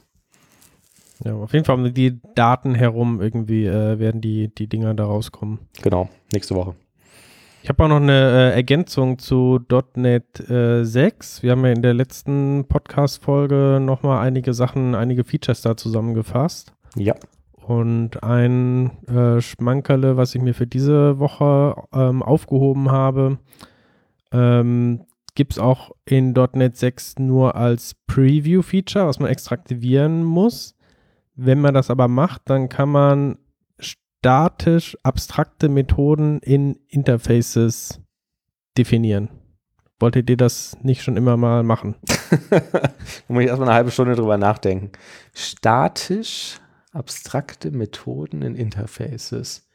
[1.23, 5.05] Ja, auf jeden Fall um die Daten herum irgendwie äh, werden die, die Dinger da
[5.05, 5.59] rauskommen.
[5.81, 6.75] Genau, nächste Woche.
[7.63, 9.59] Ich habe auch noch eine äh, Ergänzung zu
[9.95, 11.43] .NET äh, 6.
[11.43, 16.71] Wir haben ja in der letzten Podcast-Folge nochmal einige Sachen, einige Features da zusammengefasst.
[16.95, 17.15] Ja.
[17.67, 23.39] Und ein äh, Schmankerle, was ich mir für diese Woche ähm, aufgehoben habe,
[24.31, 25.01] ähm,
[25.35, 30.76] gibt es auch in .NET 6 nur als Preview-Feature, was man extraktivieren muss.
[31.37, 33.37] Wenn man das aber macht, dann kann man
[33.79, 38.01] statisch abstrakte Methoden in Interfaces
[38.75, 39.29] definieren.
[39.99, 41.95] Wolltet ihr das nicht schon immer mal machen?
[42.49, 42.91] da
[43.27, 44.91] muss ich erstmal eine halbe Stunde drüber nachdenken.
[45.33, 46.59] Statisch
[46.91, 49.67] abstrakte Methoden in Interfaces.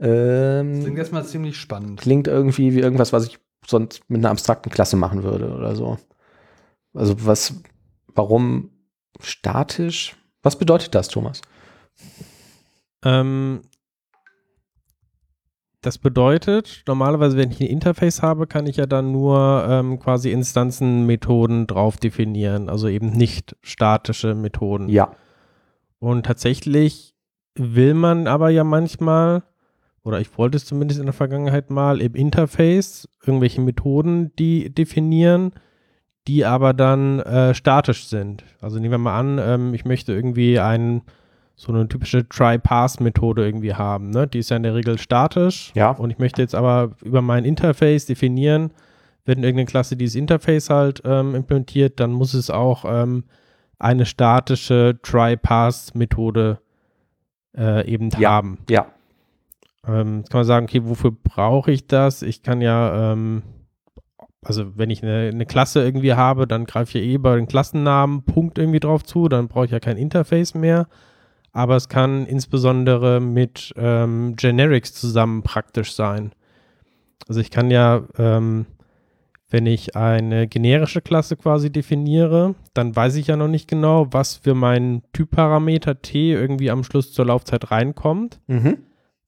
[0.00, 2.00] Ähm, Klingt erstmal ziemlich spannend.
[2.00, 5.98] klingt irgendwie wie irgendwas, was ich sonst mit einer abstrakten Klasse machen würde oder so.
[6.94, 7.54] Also was,
[8.14, 8.70] warum
[9.20, 10.16] statisch?
[10.48, 11.42] Was bedeutet das, Thomas?
[13.04, 13.60] Ähm,
[15.82, 20.30] das bedeutet, normalerweise, wenn ich ein Interface habe, kann ich ja dann nur ähm, quasi
[20.30, 24.88] Instanzenmethoden drauf definieren, also eben nicht statische Methoden.
[24.88, 25.14] Ja.
[25.98, 27.14] Und tatsächlich
[27.54, 29.42] will man aber ja manchmal,
[30.02, 35.52] oder ich wollte es zumindest in der Vergangenheit mal, im Interface irgendwelche Methoden, die definieren,
[36.28, 38.44] die aber dann äh, statisch sind.
[38.60, 41.02] Also nehmen wir mal an, ähm, ich möchte irgendwie ein,
[41.56, 44.10] so eine typische Try-Pass-Methode irgendwie haben.
[44.10, 44.26] Ne?
[44.28, 45.72] Die ist ja in der Regel statisch.
[45.74, 45.90] Ja.
[45.90, 48.70] Und ich möchte jetzt aber über mein Interface definieren,
[49.24, 53.24] wenn irgendeine Klasse dieses Interface halt ähm, implementiert, dann muss es auch ähm,
[53.78, 56.58] eine statische Try-Pass-Methode
[57.56, 58.30] äh, eben Ja.
[58.30, 58.58] haben.
[58.68, 58.86] Ja.
[59.86, 62.22] Ähm, jetzt kann man sagen, okay, wofür brauche ich das?
[62.22, 63.42] Ich kann ja, ähm,
[64.44, 67.48] also wenn ich eine, eine Klasse irgendwie habe, dann greife ich ja eh bei den
[67.48, 70.86] Klassennamen Punkt irgendwie drauf zu, dann brauche ich ja kein Interface mehr.
[71.52, 76.32] Aber es kann insbesondere mit ähm, Generics zusammen praktisch sein.
[77.26, 78.66] Also ich kann ja, ähm,
[79.50, 84.36] wenn ich eine generische Klasse quasi definiere, dann weiß ich ja noch nicht genau, was
[84.36, 88.78] für meinen Typparameter t irgendwie am Schluss zur Laufzeit reinkommt Mhm.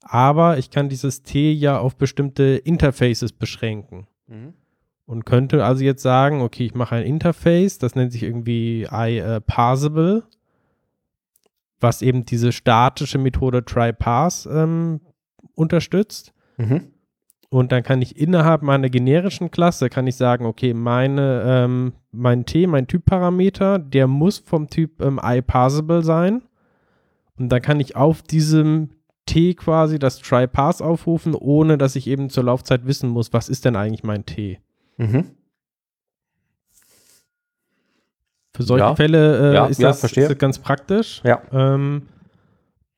[0.03, 4.07] aber ich kann dieses T ja auf bestimmte Interfaces beschränken.
[4.29, 4.55] Mhm.
[5.11, 10.23] Und könnte also jetzt sagen, okay, ich mache ein Interface, das nennt sich irgendwie iParsable,
[11.81, 15.01] was eben diese statische Methode try-parse ähm,
[15.57, 16.33] unterstützt.
[16.59, 16.93] Mhm.
[17.49, 22.47] Und dann kann ich innerhalb meiner generischen Klasse, kann ich sagen, okay, meine, ähm, mein
[22.47, 26.43] T, mein Typparameter, der muss vom Typ ähm, iParsable sein.
[27.37, 28.91] Und dann kann ich auf diesem
[29.27, 33.65] T quasi das try-parse aufrufen, ohne dass ich eben zur Laufzeit wissen muss, was ist
[33.65, 34.61] denn eigentlich mein T.
[34.97, 35.25] Mhm.
[38.55, 38.95] Für solche Ja.
[38.97, 41.23] Fälle äh, Ja, ist, ja, das, ist das ganz praktisch.
[41.25, 41.43] Ja.
[41.53, 42.09] Ähm,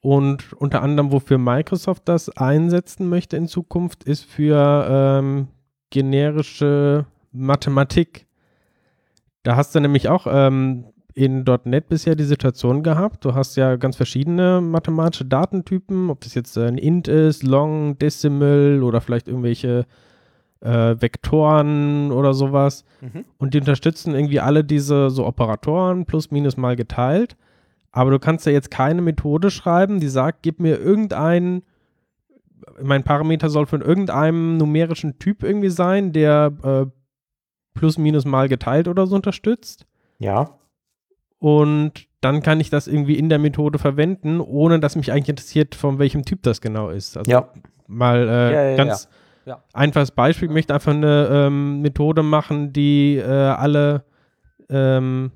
[0.00, 5.48] und unter anderem, wofür Microsoft das einsetzen möchte in Zukunft, ist für ähm,
[5.90, 8.26] generische Mathematik.
[9.44, 13.24] Da hast du nämlich auch ähm, in .NET bisher die Situation gehabt.
[13.24, 18.82] Du hast ja ganz verschiedene mathematische Datentypen, ob das jetzt ein Int ist, Long, Decimal
[18.82, 19.86] oder vielleicht irgendwelche
[20.62, 22.84] äh, Vektoren oder sowas.
[23.00, 23.24] Mhm.
[23.38, 27.36] Und die unterstützen irgendwie alle diese so Operatoren plus minus mal geteilt.
[27.90, 31.62] Aber du kannst ja jetzt keine Methode schreiben, die sagt, gib mir irgendein
[32.80, 36.86] mein Parameter soll von irgendeinem numerischen Typ irgendwie sein, der äh,
[37.74, 39.86] plus minus mal geteilt oder so unterstützt.
[40.18, 40.58] Ja.
[41.38, 45.74] Und dann kann ich das irgendwie in der Methode verwenden, ohne dass mich eigentlich interessiert,
[45.74, 47.16] von welchem Typ das genau ist.
[47.16, 47.48] Also Ja.
[47.88, 49.10] mal äh, Ja, ja, ganz ja.
[49.44, 49.62] Ja.
[49.72, 50.48] einfaches Beispiel.
[50.48, 54.04] Ich möchte einfach eine ähm, Methode machen, die äh, alle,
[54.68, 55.32] ähm,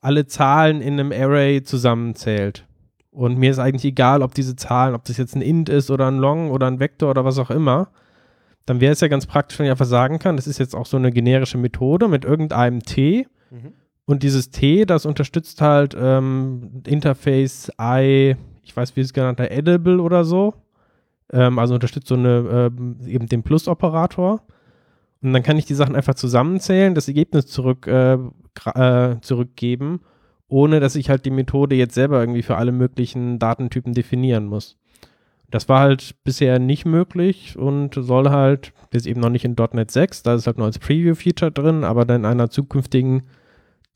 [0.00, 2.66] alle Zahlen in einem Array zusammenzählt.
[3.10, 6.08] Und mir ist eigentlich egal, ob diese Zahlen, ob das jetzt ein Int ist oder
[6.08, 7.88] ein Long oder ein Vektor oder was auch immer.
[8.64, 10.86] Dann wäre es ja ganz praktisch, wenn ich einfach sagen kann, das ist jetzt auch
[10.86, 13.26] so eine generische Methode mit irgendeinem T.
[13.50, 13.74] Mhm.
[14.04, 19.50] Und dieses T, das unterstützt halt ähm, Interface I, ich weiß, wie es genannt hat,
[19.50, 20.54] Edible oder so.
[21.32, 24.42] Ähm, also unterstützt so eine, ähm, eben den Plus-Operator.
[25.22, 28.18] Und dann kann ich die Sachen einfach zusammenzählen, das Ergebnis zurück, äh,
[28.74, 30.00] äh, zurückgeben,
[30.48, 34.78] ohne dass ich halt die Methode jetzt selber irgendwie für alle möglichen Datentypen definieren muss.
[35.50, 39.90] Das war halt bisher nicht möglich und soll halt, ist eben noch nicht in .NET
[39.90, 43.24] 6, da ist halt nur als Preview-Feature drin, aber dann in einer zukünftigen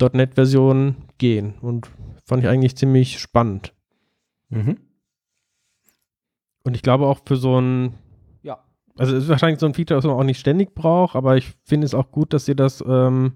[0.00, 1.54] .NET-Version gehen.
[1.60, 1.88] Und
[2.26, 3.72] fand ich eigentlich ziemlich spannend.
[4.50, 4.76] Mhm.
[6.66, 7.94] Und ich glaube auch für so ein,
[8.42, 8.58] Ja.
[8.98, 11.54] also es ist wahrscheinlich so ein Feature, das man auch nicht ständig braucht, aber ich
[11.64, 13.34] finde es auch gut, dass sie das ähm,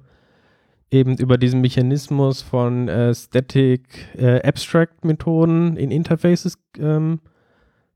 [0.91, 7.21] eben über diesen Mechanismus von äh, Static äh, Abstract Methoden in Interfaces ähm,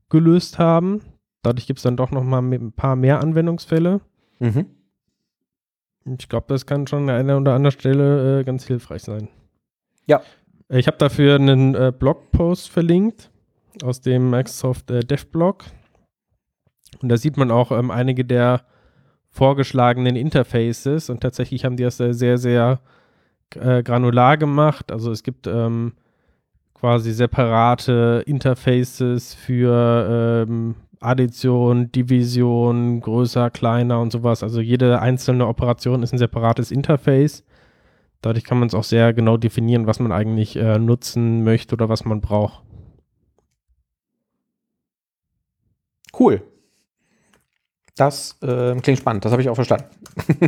[0.07, 1.01] gelöst haben.
[1.41, 3.99] Dadurch gibt es dann doch noch mal ein paar mehr Anwendungsfälle.
[4.39, 4.67] Mhm.
[6.05, 9.27] Und Ich glaube, das kann schon an einer oder anderen Stelle äh, ganz hilfreich sein.
[10.07, 10.21] Ja.
[10.69, 13.31] Äh, Ich habe dafür einen äh, Blogpost verlinkt
[13.83, 15.65] aus dem Microsoft äh, Dev-Blog.
[17.01, 18.61] Und da sieht man auch ähm, einige der
[19.29, 21.09] vorgeschlagenen Interfaces.
[21.09, 22.79] Und tatsächlich haben die das äh, sehr, sehr
[23.55, 24.91] äh, granular gemacht.
[24.91, 25.93] Also es gibt ähm,
[26.73, 34.43] quasi separate Interfaces für ähm, Addition, Division, größer, kleiner und sowas.
[34.43, 37.43] Also jede einzelne Operation ist ein separates Interface.
[38.21, 41.89] Dadurch kann man es auch sehr genau definieren, was man eigentlich äh, nutzen möchte oder
[41.89, 42.63] was man braucht.
[46.19, 46.41] Cool.
[47.95, 49.85] Das ähm, klingt spannend, das habe ich auch verstanden.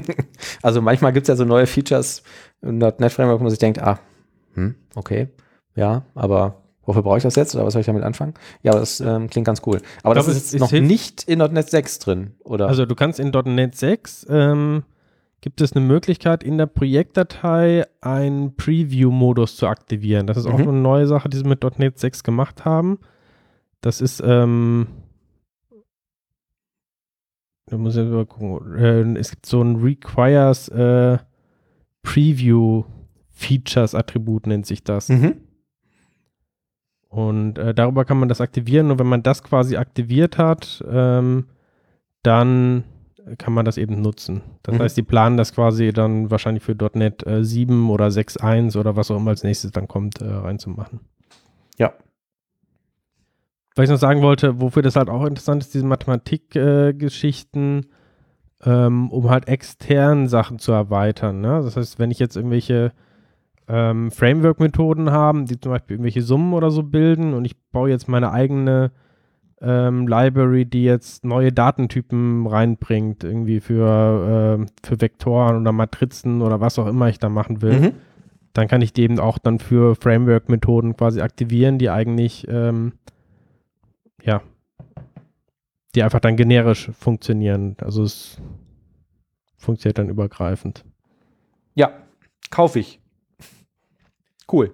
[0.61, 2.21] also manchmal gibt es ja so neue Features
[2.61, 3.99] im .NET Framework, wo man sich denkt, ah,
[4.53, 5.29] hm, okay,
[5.75, 8.33] ja, aber wofür brauche ich das jetzt oder was soll ich damit anfangen?
[8.63, 9.81] Ja, aber das ähm, klingt ganz cool.
[10.03, 12.67] Aber das glaube, ist jetzt noch nicht in .NET 6 drin, oder?
[12.67, 14.83] Also du kannst in .NET 6 ähm,
[15.39, 20.27] gibt es eine Möglichkeit, in der Projektdatei einen Preview-Modus zu aktivieren.
[20.27, 20.67] Das ist auch Mhm.
[20.67, 22.99] eine neue Sache, die sie mit .NET 6 gemacht haben.
[23.79, 24.87] Das ist, ähm,
[27.67, 31.17] da muss ich mal gucken, äh, es gibt so ein Requires äh,
[32.01, 32.83] Preview
[33.29, 35.09] Features Attribut nennt sich das.
[35.09, 35.35] mhm.
[37.09, 38.91] Und äh, darüber kann man das aktivieren.
[38.91, 41.45] Und wenn man das quasi aktiviert hat, ähm,
[42.21, 42.83] dann
[43.37, 44.41] kann man das eben nutzen.
[44.63, 44.79] Das Mhm.
[44.81, 49.09] heißt, die planen das quasi dann wahrscheinlich für .NET äh, 7 oder 6.1 oder was
[49.11, 50.99] auch immer als nächstes dann kommt, äh, reinzumachen.
[53.77, 57.85] Was ich noch sagen wollte, wofür das halt auch interessant ist, diese Mathematik-Geschichten,
[58.65, 61.41] ähm, um halt extern Sachen zu erweitern.
[61.41, 61.61] Ne?
[61.63, 62.91] Das heißt, wenn ich jetzt irgendwelche
[63.67, 68.07] ähm, Framework-Methoden habe, die zum Beispiel irgendwelche Summen oder so bilden und ich baue jetzt
[68.07, 68.91] meine eigene
[69.61, 76.61] ähm, Library, die jetzt neue Datentypen reinbringt, irgendwie für, ähm, für Vektoren oder Matrizen oder
[76.61, 77.91] was auch immer ich da machen will, Mhm.
[78.53, 82.93] dann kann ich die eben auch dann für Framework-Methoden quasi aktivieren, die eigentlich, ähm,
[84.27, 84.43] ja,
[85.95, 87.75] die einfach dann generisch funktionieren.
[87.79, 88.39] Also es
[89.57, 90.85] funktioniert dann übergreifend.
[91.73, 91.91] Ja,
[92.51, 92.99] kaufe ich.
[94.51, 94.73] Cool.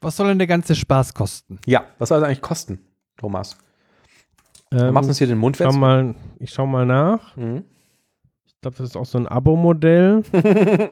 [0.00, 1.58] Was soll denn der ganze Spaß kosten?
[1.66, 2.80] Ja, was soll das eigentlich kosten,
[3.16, 3.56] Thomas?
[4.70, 5.78] Ähm, Machst du uns hier den Mund schau fest?
[5.78, 7.34] mal, ich schau mal nach.
[7.36, 7.64] Mhm.
[8.46, 10.22] Ich glaube, das ist auch so ein Abo-Modell.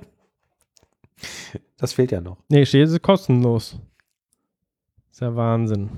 [1.76, 2.38] Das fehlt ja noch.
[2.48, 3.78] Nee, steht, es ist kostenlos.
[5.10, 5.90] Ist ja Wahnsinn.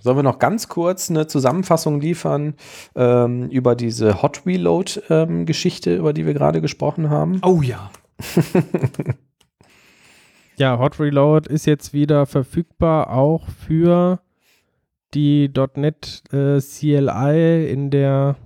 [0.00, 2.54] Sollen wir noch ganz kurz eine Zusammenfassung liefern
[2.94, 7.40] ähm, über diese Hot Reload-Geschichte, über die wir gerade gesprochen haben?
[7.42, 7.90] Oh ja.
[10.58, 14.18] Ja, Hot Reload ist jetzt wieder verfügbar, auch für
[15.14, 18.36] die .NET äh, CLI in der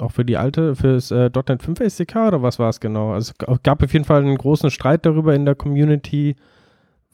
[0.00, 3.12] auch für die alte, fürs äh, .NET 5 SDK oder was war es genau?
[3.12, 6.36] Also es gab auf jeden Fall einen großen Streit darüber in der Community,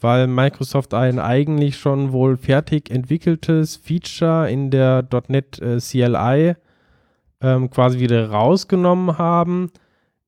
[0.00, 6.54] weil Microsoft ein eigentlich schon wohl fertig entwickeltes Feature in der .NET äh, CLI
[7.40, 9.70] ähm, quasi wieder rausgenommen haben,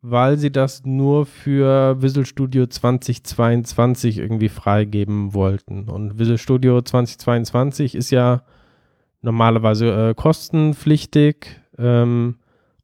[0.01, 5.89] weil sie das nur für Visual Studio 2022 irgendwie freigeben wollten.
[5.89, 8.43] Und Visual Studio 2022 ist ja
[9.21, 11.61] normalerweise äh, kostenpflichtig.
[11.79, 12.37] Ähm,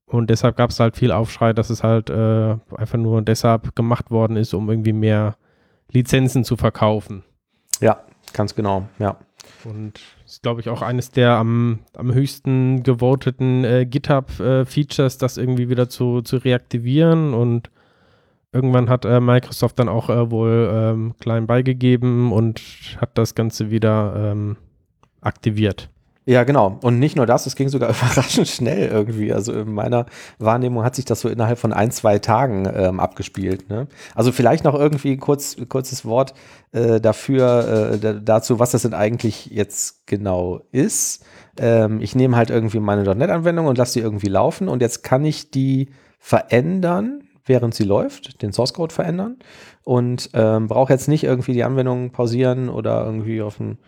[0.07, 4.11] und deshalb gab es halt viel Aufschrei, dass es halt äh, einfach nur deshalb gemacht
[4.11, 5.37] worden ist, um irgendwie mehr
[5.93, 7.25] Lizenzen zu verkaufen.
[7.81, 8.01] Ja,
[8.33, 9.17] ganz genau, ja.
[9.65, 15.69] Und ist, glaube ich, auch eines der am, am höchsten gevoteten äh, GitHub-Features, das irgendwie
[15.69, 17.35] wieder zu, zu reaktivieren.
[17.35, 17.71] Und
[18.53, 22.61] irgendwann hat äh, Microsoft dann auch äh, wohl ähm, klein beigegeben und
[23.01, 24.57] hat das Ganze wieder ähm,
[25.21, 25.91] aktiviert.
[26.29, 26.79] Ja, genau.
[26.83, 29.33] Und nicht nur das, es ging sogar überraschend schnell irgendwie.
[29.33, 30.05] Also in meiner
[30.39, 33.71] Wahrnehmung hat sich das so innerhalb von ein, zwei Tagen ähm, abgespielt.
[33.71, 33.89] Ne?
[34.15, 36.35] Also vielleicht noch irgendwie ein kurz, kurzes Wort
[36.73, 41.25] äh, dafür, äh, dazu, was das denn eigentlich jetzt genau ist.
[41.59, 45.25] Ähm, ich nehme halt irgendwie meine .NET-Anwendung und lasse die irgendwie laufen und jetzt kann
[45.25, 49.39] ich die verändern, während sie läuft, den Source Code verändern
[49.83, 53.79] und ähm, brauche jetzt nicht irgendwie die Anwendung pausieren oder irgendwie auf ein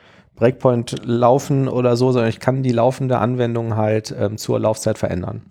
[0.41, 5.43] Breakpoint laufen oder so, sondern ich kann die laufende Anwendung halt ähm, zur Laufzeit verändern.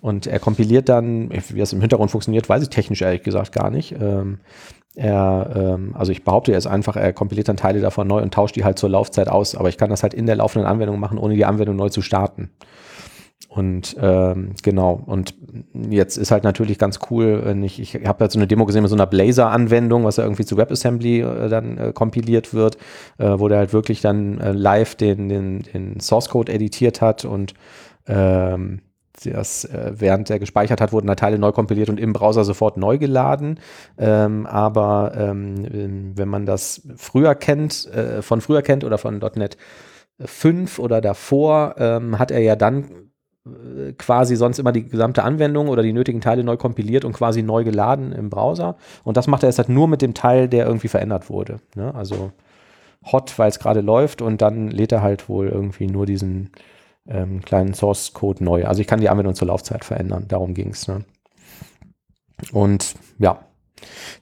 [0.00, 3.70] Und er kompiliert dann, wie das im Hintergrund funktioniert, weiß ich technisch ehrlich gesagt gar
[3.70, 3.92] nicht.
[3.92, 4.38] Ähm,
[4.94, 8.56] er, ähm, also ich behaupte jetzt einfach, er kompiliert dann Teile davon neu und tauscht
[8.56, 9.54] die halt zur Laufzeit aus.
[9.54, 12.00] Aber ich kann das halt in der laufenden Anwendung machen, ohne die Anwendung neu zu
[12.00, 12.50] starten.
[13.48, 15.34] Und ähm, genau, und
[15.72, 18.82] jetzt ist halt natürlich ganz cool, wenn ich, ich habe halt so eine Demo gesehen
[18.82, 22.76] mit so einer Blazor-Anwendung, was ja irgendwie zu WebAssembly äh, dann äh, kompiliert wird,
[23.16, 27.54] äh, wo der halt wirklich dann äh, live den, den, den Source-Code editiert hat und
[28.06, 28.80] ähm,
[29.24, 32.76] das, äh, während er gespeichert hat, wurden da Teile neu kompiliert und im Browser sofort
[32.76, 33.58] neu geladen.
[33.98, 39.56] Ähm, aber ähm, wenn man das früher kennt, äh, von früher kennt oder von .NET
[40.20, 43.08] 5 oder davor, ähm, hat er ja dann
[43.98, 47.64] quasi sonst immer die gesamte Anwendung oder die nötigen Teile neu kompiliert und quasi neu
[47.64, 48.76] geladen im Browser.
[49.04, 51.58] Und das macht er jetzt halt nur mit dem Teil, der irgendwie verändert wurde.
[51.74, 51.94] Ne?
[51.94, 52.32] Also
[53.04, 56.50] hot, weil es gerade läuft und dann lädt er halt wohl irgendwie nur diesen
[57.06, 58.64] ähm, kleinen Source Code neu.
[58.64, 60.26] Also ich kann die Anwendung zur Laufzeit verändern.
[60.28, 60.88] Darum ging es.
[60.88, 61.04] Ne?
[62.52, 63.40] Und ja,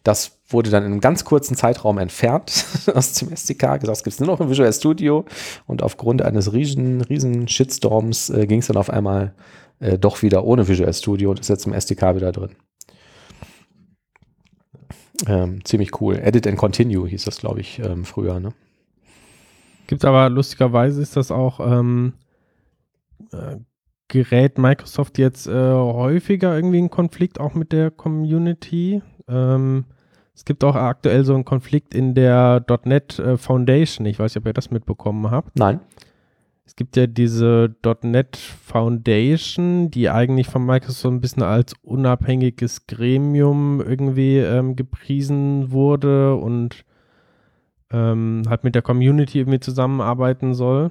[0.03, 4.15] das wurde dann in einem ganz kurzen Zeitraum entfernt aus dem SDK, gesagt, es gibt
[4.15, 5.25] es nur noch im Visual Studio
[5.67, 9.35] und aufgrund eines riesen, riesen Shitstorms äh, ging es dann auf einmal
[9.81, 12.51] äh, doch wieder ohne Visual Studio und ist jetzt im SDK wieder drin.
[15.27, 16.17] Ähm, ziemlich cool.
[16.17, 18.39] Edit and Continue hieß das, glaube ich, ähm, früher.
[18.39, 18.53] Ne?
[19.87, 22.15] Gibt aber lustigerweise ist das auch ähm,
[23.33, 23.57] äh,
[24.09, 29.03] gerät Microsoft jetzt äh, häufiger irgendwie in Konflikt auch mit der Community.
[29.29, 29.85] Ähm,
[30.35, 34.07] es gibt auch aktuell so einen Konflikt in der .NET äh, Foundation.
[34.07, 35.59] Ich weiß nicht, ob ihr das mitbekommen habt.
[35.59, 35.81] Nein.
[36.67, 42.87] Es gibt ja diese .NET Foundation, die eigentlich von Microsoft so ein bisschen als unabhängiges
[42.87, 46.85] Gremium irgendwie ähm, gepriesen wurde und
[47.91, 50.91] ähm, halt mit der Community irgendwie zusammenarbeiten soll.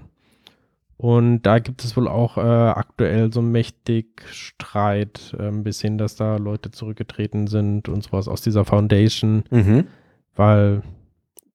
[0.97, 6.15] Und da gibt es wohl auch äh, aktuell so mächtig Streit, äh, ein bisschen, dass
[6.15, 9.87] da Leute zurückgetreten sind und sowas aus dieser Foundation, Mhm.
[10.35, 10.83] weil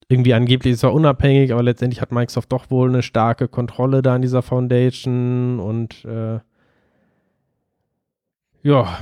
[0.08, 4.02] irgendwie angeblich ist es zwar unabhängig, aber letztendlich hat Microsoft doch wohl eine starke Kontrolle
[4.02, 6.40] da in dieser Foundation und äh,
[8.62, 8.98] ja,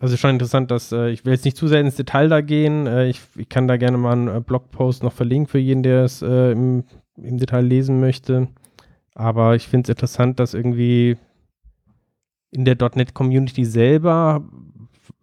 [0.00, 2.86] also schon interessant, dass äh, ich will jetzt nicht zu sehr ins Detail da gehen.
[2.86, 6.04] Äh, ich, ich kann da gerne mal einen äh, Blogpost noch verlinken für jeden, der
[6.04, 6.84] es äh, im,
[7.16, 8.48] im Detail lesen möchte.
[9.20, 11.18] Aber ich finde es interessant, dass irgendwie
[12.50, 14.42] in der .NET-Community selber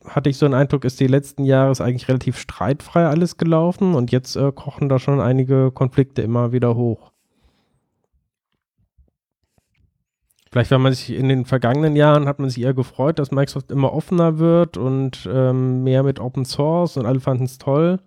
[0.05, 3.95] hatte ich so einen Eindruck, ist die letzten Jahre ist eigentlich relativ streitfrei alles gelaufen
[3.95, 7.11] und jetzt äh, kochen da schon einige Konflikte immer wieder hoch.
[10.51, 13.71] Vielleicht, weil man sich in den vergangenen Jahren hat man sich eher gefreut, dass Microsoft
[13.71, 17.99] immer offener wird und ähm, mehr mit Open Source und alle fanden es toll.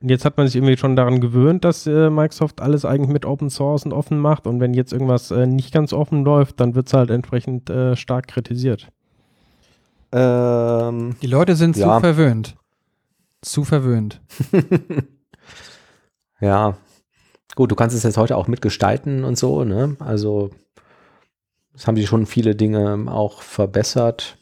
[0.00, 3.24] Und jetzt hat man sich irgendwie schon daran gewöhnt, dass äh, Microsoft alles eigentlich mit
[3.26, 4.46] Open Source und offen macht.
[4.46, 7.96] Und wenn jetzt irgendwas äh, nicht ganz offen läuft, dann wird es halt entsprechend äh,
[7.96, 8.88] stark kritisiert.
[10.12, 11.96] Ähm, Die Leute sind Ja.
[11.96, 12.56] zu verwöhnt.
[13.42, 14.20] Zu verwöhnt.
[16.40, 16.76] ja.
[17.56, 19.96] Gut, du kannst es jetzt heute auch mitgestalten und so, ne?
[19.98, 20.50] Also,
[21.74, 24.38] es haben sich schon viele Dinge auch verbessert.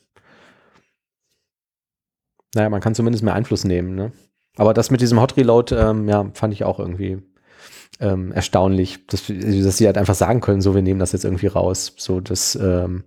[2.55, 4.13] Naja, man kann zumindest mehr Einfluss nehmen, ne?
[4.57, 7.19] Aber das mit diesem Hot Reload, ähm, ja, fand ich auch irgendwie
[8.01, 11.47] ähm, erstaunlich, dass, dass sie halt einfach sagen können, so, wir nehmen das jetzt irgendwie
[11.47, 11.95] raus.
[11.97, 13.05] So, das, ähm,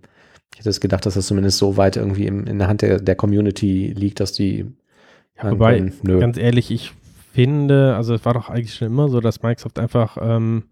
[0.52, 3.00] ich hätte es gedacht, dass das zumindest so weit irgendwie im, in der Hand der,
[3.00, 4.66] der Community liegt, dass die
[5.36, 6.20] sagen Wobei, können, nö.
[6.20, 6.92] ganz ehrlich, ich
[7.32, 10.64] finde, also es war doch eigentlich schon immer so, dass Microsoft einfach ähm,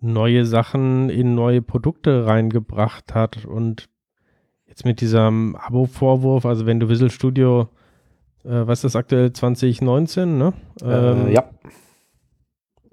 [0.00, 3.88] neue Sachen in neue Produkte reingebracht hat und
[4.66, 7.68] jetzt mit diesem Abo-Vorwurf, also wenn du Visual Studio,
[8.46, 10.52] äh, was ist das aktuell, 2019, ne?
[10.82, 11.44] Ähm, Äh, ja.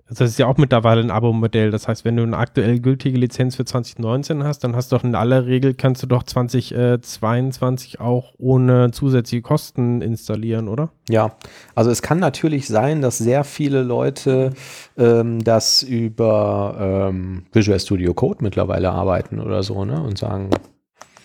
[0.09, 1.71] Das ist ja auch mittlerweile ein Abo-Modell.
[1.71, 5.03] Das heißt, wenn du eine aktuell gültige Lizenz für 2019 hast, dann hast du doch
[5.03, 10.89] in aller Regel, kannst du doch 2022 auch ohne zusätzliche Kosten installieren, oder?
[11.09, 11.35] Ja,
[11.73, 14.51] also es kann natürlich sein, dass sehr viele Leute
[14.97, 19.99] ähm, das über ähm, Visual Studio Code mittlerweile arbeiten oder so, ne?
[20.03, 20.49] Und sagen,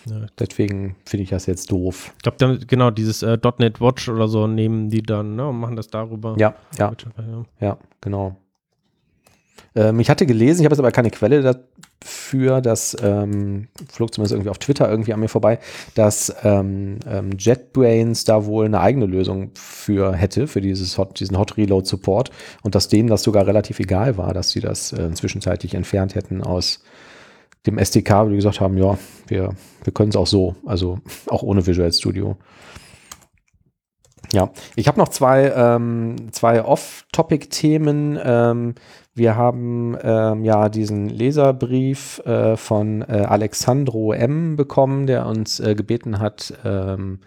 [0.09, 0.25] Ja.
[0.39, 2.13] deswegen finde ich das jetzt doof.
[2.17, 5.75] Ich glaube, genau, dieses äh, .NET Watch oder so nehmen die dann ne, und machen
[5.75, 6.35] das darüber.
[6.37, 7.45] Ja, ja, ja.
[7.59, 8.37] ja, genau.
[9.75, 14.33] Ähm, ich hatte gelesen, ich habe jetzt aber keine Quelle dafür, dass ähm, flog zumindest
[14.33, 15.59] irgendwie auf Twitter irgendwie an mir vorbei,
[15.95, 21.37] dass ähm, ähm, JetBrains da wohl eine eigene Lösung für hätte, für dieses Hot, diesen
[21.37, 22.31] Hot Reload Support
[22.63, 26.41] und dass denen das sogar relativ egal war, dass sie das äh, zwischenzeitlich entfernt hätten
[26.41, 26.83] aus
[27.69, 28.97] dem SDK, die gesagt haben, ja,
[29.27, 29.53] wir,
[29.83, 32.37] wir können es auch so, also auch ohne Visual Studio.
[34.31, 38.19] Ja, ich habe noch zwei, ähm, zwei Off-Topic-Themen.
[38.23, 38.75] Ähm,
[39.15, 44.55] wir haben ähm, ja diesen Leserbrief äh, von äh, Alexandro M.
[44.55, 47.21] bekommen, der uns äh, gebeten hat, ähm,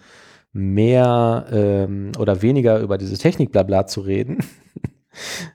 [0.52, 4.38] mehr ähm, oder weniger über dieses Technikblabla zu reden.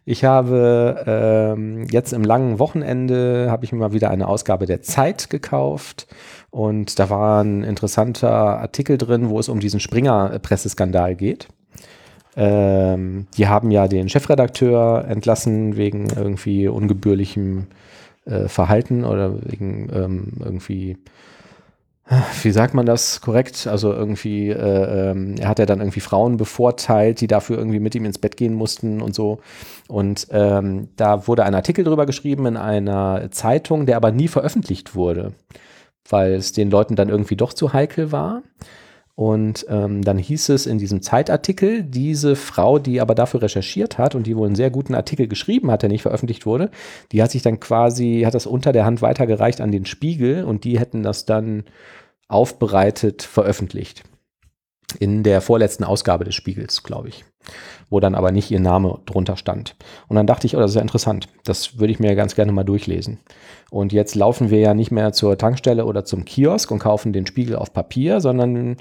[0.06, 4.82] Ich habe ähm, jetzt im langen Wochenende habe ich mir mal wieder eine Ausgabe der
[4.82, 6.08] Zeit gekauft
[6.52, 11.48] und da war ein interessanter Artikel drin, wo es um diesen Springer-Presseskandal geht.
[12.36, 17.66] Ähm, die haben ja den Chefredakteur entlassen wegen irgendwie ungebührlichem
[18.26, 20.98] äh, Verhalten oder wegen ähm, irgendwie
[22.42, 23.68] wie sagt man das korrekt?
[23.68, 27.96] Also irgendwie, äh, ähm, er hat ja dann irgendwie Frauen bevorteilt, die dafür irgendwie mit
[27.96, 29.40] ihm ins Bett gehen mussten und so.
[29.88, 34.96] Und ähm, da wurde ein Artikel drüber geschrieben in einer Zeitung, der aber nie veröffentlicht
[34.96, 35.34] wurde,
[36.10, 38.42] weil es den Leuten dann irgendwie doch zu heikel war.
[39.20, 44.14] Und ähm, dann hieß es in diesem Zeitartikel, diese Frau, die aber dafür recherchiert hat
[44.14, 46.70] und die wohl einen sehr guten Artikel geschrieben hat, der nicht veröffentlicht wurde,
[47.12, 50.66] die hat sich dann quasi, hat das unter der Hand weitergereicht an den Spiegel und
[50.66, 51.64] die hätten das dann
[52.28, 54.04] aufbereitet veröffentlicht.
[55.00, 57.26] In der vorletzten Ausgabe des Spiegels, glaube ich.
[57.90, 59.76] Wo dann aber nicht ihr Name drunter stand.
[60.08, 61.28] Und dann dachte ich, oh, das ist ja interessant.
[61.44, 63.20] Das würde ich mir ganz gerne mal durchlesen.
[63.70, 67.26] Und jetzt laufen wir ja nicht mehr zur Tankstelle oder zum Kiosk und kaufen den
[67.26, 68.78] Spiegel auf Papier, sondern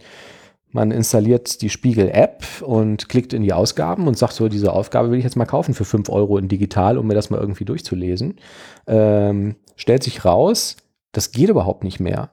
[0.76, 5.18] man installiert die Spiegel-App und klickt in die Ausgaben und sagt so, diese Aufgabe will
[5.18, 8.36] ich jetzt mal kaufen für 5 Euro in digital, um mir das mal irgendwie durchzulesen.
[8.86, 10.76] Ähm, stellt sich raus,
[11.12, 12.30] das geht überhaupt nicht mehr.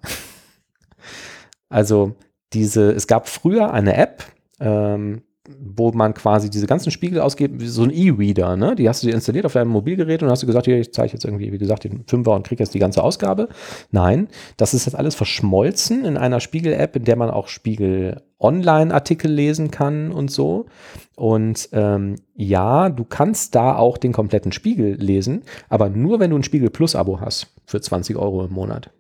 [1.74, 2.16] Also
[2.54, 4.24] diese, es gab früher eine App,
[4.60, 5.24] ähm,
[5.60, 8.76] wo man quasi diese ganzen Spiegel ausgibt, wie so ein E-Reader, ne?
[8.76, 11.14] Die hast du dir installiert auf deinem Mobilgerät und hast du gesagt, hier, ich zeige
[11.14, 13.50] jetzt irgendwie, wie gesagt, den Fünfer und krieg jetzt die ganze Ausgabe.
[13.92, 19.72] Nein, das ist jetzt alles verschmolzen in einer Spiegel-App, in der man auch Spiegel-Online-Artikel lesen
[19.72, 20.68] kann und so.
[21.16, 26.38] Und ähm, ja, du kannst da auch den kompletten Spiegel lesen, aber nur wenn du
[26.38, 28.92] ein Spiegel Plus-Abo hast für 20 Euro im Monat.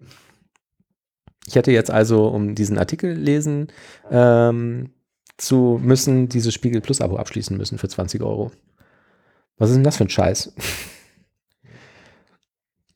[1.48, 3.68] Ich hätte jetzt also, um diesen Artikel lesen
[4.10, 4.92] ähm,
[5.38, 8.52] zu müssen, dieses Spiegel Plus Abo abschließen müssen für 20 Euro.
[9.58, 10.54] Was ist denn das für ein Scheiß?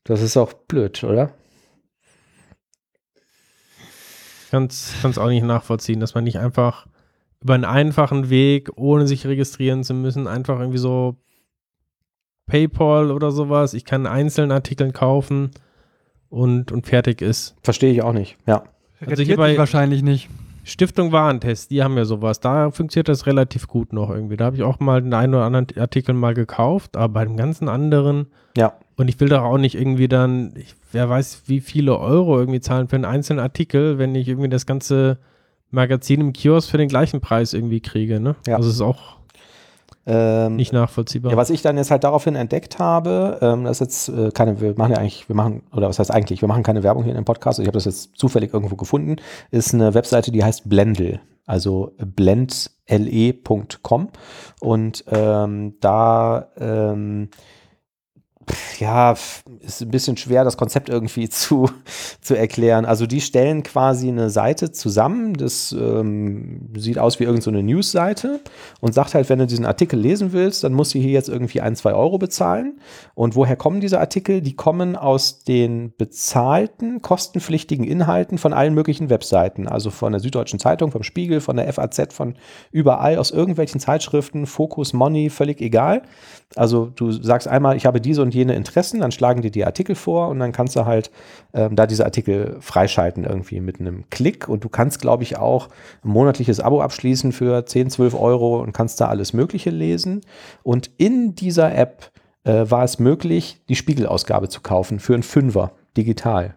[0.03, 1.33] Das ist auch blöd, oder?
[4.49, 6.87] kann es auch nicht nachvollziehen, dass man nicht einfach
[7.41, 11.17] über einen einfachen Weg, ohne sich registrieren zu müssen, einfach irgendwie so
[12.45, 15.51] PayPal oder sowas, ich kann einzelnen Artikeln kaufen
[16.29, 17.55] und, und fertig ist.
[17.63, 18.37] Verstehe ich auch nicht.
[18.45, 18.63] Ja.
[18.99, 20.29] Also Rentiert hier bei- sich wahrscheinlich nicht.
[20.63, 22.41] Stiftung Warentest, die haben ja sowas.
[22.41, 24.35] Da funktioniert das relativ gut noch irgendwie.
[24.35, 27.37] Da habe ich auch mal den einen oder anderen Artikel mal gekauft, aber bei dem
[27.37, 28.73] ganzen anderen Ja.
[28.97, 32.59] und ich will doch auch nicht irgendwie dann, ich, wer weiß, wie viele Euro irgendwie
[32.59, 35.19] zahlen für einen einzelnen Artikel, wenn ich irgendwie das ganze
[35.71, 38.19] Magazin im Kiosk für den gleichen Preis irgendwie kriege.
[38.19, 38.35] Ne?
[38.45, 38.57] Ja.
[38.57, 39.16] Also es ist auch
[40.09, 41.31] Ähm, nicht nachvollziehbar.
[41.31, 44.61] Ja, was ich dann jetzt halt daraufhin entdeckt habe, ähm, das ist jetzt äh, keine,
[44.61, 47.11] wir machen ja eigentlich, wir machen, oder was heißt eigentlich, wir machen keine Werbung hier
[47.11, 49.17] in dem Podcast, ich habe das jetzt zufällig irgendwo gefunden,
[49.51, 52.47] ist eine Webseite, die heißt Blendle, also blendle.com
[54.61, 57.29] und ähm, da ähm,
[58.79, 59.15] ja,
[59.61, 61.69] ist ein bisschen schwer, das Konzept irgendwie zu,
[62.21, 62.85] zu erklären.
[62.85, 68.39] Also die stellen quasi eine Seite zusammen, das ähm, sieht aus wie irgendeine so News-Seite
[68.79, 71.61] und sagt halt, wenn du diesen Artikel lesen willst, dann musst du hier jetzt irgendwie
[71.61, 72.79] ein, zwei Euro bezahlen.
[73.15, 74.41] Und woher kommen diese Artikel?
[74.41, 79.67] Die kommen aus den bezahlten, kostenpflichtigen Inhalten von allen möglichen Webseiten.
[79.67, 82.35] Also von der Süddeutschen Zeitung, vom Spiegel, von der FAZ, von
[82.71, 86.03] überall, aus irgendwelchen Zeitschriften, Focus, Money, völlig egal.
[86.55, 89.95] Also du sagst einmal, ich habe diese und jene Interessen, dann schlagen dir die Artikel
[89.95, 91.11] vor und dann kannst du halt
[91.53, 94.47] ähm, da diese Artikel freischalten irgendwie mit einem Klick.
[94.47, 95.69] Und du kannst, glaube ich, auch
[96.03, 100.21] ein monatliches Abo abschließen für 10, 12 Euro und kannst da alles Mögliche lesen.
[100.63, 102.11] Und in dieser App
[102.43, 106.55] äh, war es möglich, die Spiegelausgabe zu kaufen für einen Fünfer digital.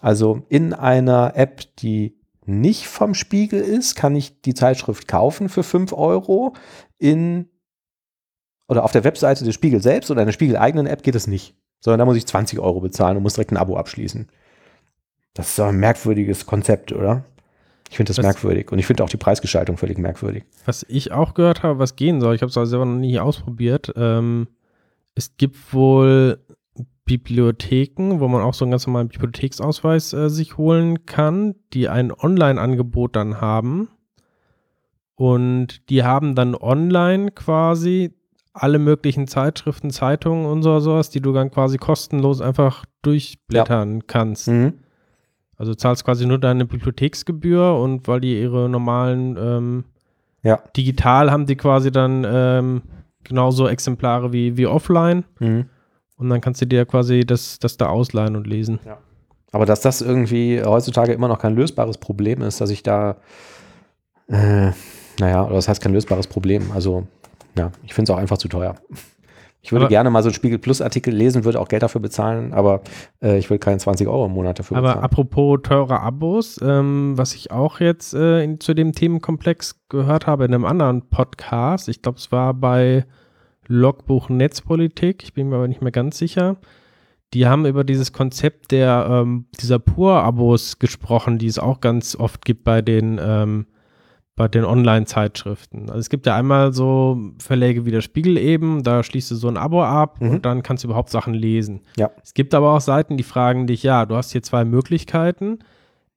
[0.00, 5.62] Also in einer App, die nicht vom Spiegel ist, kann ich die Zeitschrift kaufen für
[5.62, 6.54] 5 Euro.
[6.98, 7.48] In
[8.68, 11.54] oder auf der Webseite des Spiegel selbst oder einer Spiegel-eigenen App geht es nicht.
[11.80, 14.28] Sondern da muss ich 20 Euro bezahlen und muss direkt ein Abo abschließen.
[15.34, 17.24] Das ist doch ein merkwürdiges Konzept, oder?
[17.90, 18.70] Ich finde das Was- merkwürdig.
[18.70, 20.44] Und ich finde auch die Preisgestaltung völlig merkwürdig.
[20.64, 23.18] Was ich auch gehört habe, was gehen soll, ich habe es aber selber noch nie
[23.18, 24.46] ausprobiert, ähm,
[25.14, 26.38] es gibt wohl
[27.04, 32.12] Bibliotheken, wo man auch so einen ganz normalen Bibliotheksausweis äh, sich holen kann, die ein
[32.12, 33.88] Online-Angebot dann haben.
[35.14, 38.14] Und die haben dann online quasi
[38.54, 44.48] alle möglichen Zeitschriften, Zeitungen und so sowas, die du dann quasi kostenlos einfach durchblättern kannst.
[44.48, 44.74] Mhm.
[45.56, 49.84] Also du zahlst quasi nur deine Bibliotheksgebühr und weil die ihre normalen ähm,
[50.42, 50.58] Ja.
[50.76, 52.82] digital haben die quasi dann ähm,
[53.24, 55.66] genauso Exemplare wie, wie offline Mhm.
[56.16, 58.80] und dann kannst du dir quasi das, das da ausleihen und lesen.
[59.52, 63.16] Aber dass das irgendwie heutzutage immer noch kein lösbares Problem ist, dass ich da,
[64.28, 64.70] äh,
[65.20, 66.72] naja, oder das heißt kein lösbares Problem.
[66.72, 67.06] Also,
[67.56, 68.74] ja, ich finde es auch einfach zu teuer.
[69.64, 72.00] Ich würde Aber- gerne mal so einen Spiegel Plus Artikel lesen, würde auch Geld dafür
[72.00, 72.80] bezahlen, aber
[73.22, 75.04] äh, ich will keine 20 Euro im Monat dafür Aber bezahlen.
[75.04, 80.44] apropos teure Abos, ähm, was ich auch jetzt äh, in, zu dem Themenkomplex gehört habe
[80.46, 83.04] in einem anderen Podcast, ich glaube, es war bei
[83.68, 86.56] Logbuch Netzpolitik, ich bin mir aber nicht mehr ganz sicher.
[87.32, 92.44] Die haben über dieses Konzept der ähm, dieser Pur-Abos gesprochen, die es auch ganz oft
[92.44, 93.66] gibt bei den ähm,
[94.34, 95.88] bei den Online-Zeitschriften.
[95.90, 99.48] Also es gibt ja einmal so Verläge wie der Spiegel eben, da schließt du so
[99.48, 100.30] ein Abo ab Mhm.
[100.30, 101.82] und dann kannst du überhaupt Sachen lesen.
[101.96, 102.10] Ja.
[102.22, 105.58] Es gibt aber auch Seiten, die fragen dich, ja, du hast hier zwei Möglichkeiten.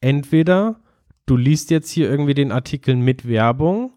[0.01, 0.80] Entweder
[1.26, 3.91] du liest jetzt hier irgendwie den Artikel mit Werbung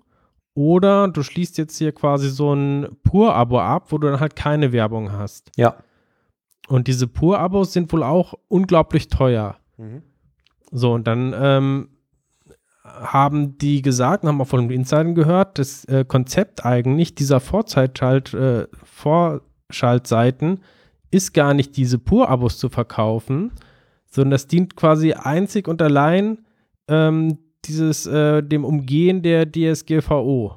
[0.55, 4.73] oder du schließt jetzt hier quasi so ein Pur-Abo ab, wo du dann halt keine
[4.73, 5.51] Werbung hast.
[5.57, 5.77] ja.
[6.69, 9.57] Und diese Pur-Abos sind wohl auch unglaublich teuer.
[9.79, 10.03] Mhm.
[10.71, 11.89] So, und dann ähm,
[13.01, 17.41] haben die gesagt, und haben auch von den Insidern gehört, das äh, Konzept eigentlich dieser
[17.41, 20.61] Vorzeitschalt, äh, Vorschaltseiten
[21.11, 23.53] ist gar nicht diese Pur-Abos zu verkaufen,
[24.11, 26.39] sondern das dient quasi einzig und allein
[26.89, 30.57] ähm, dieses, äh, dem Umgehen der DSGVO.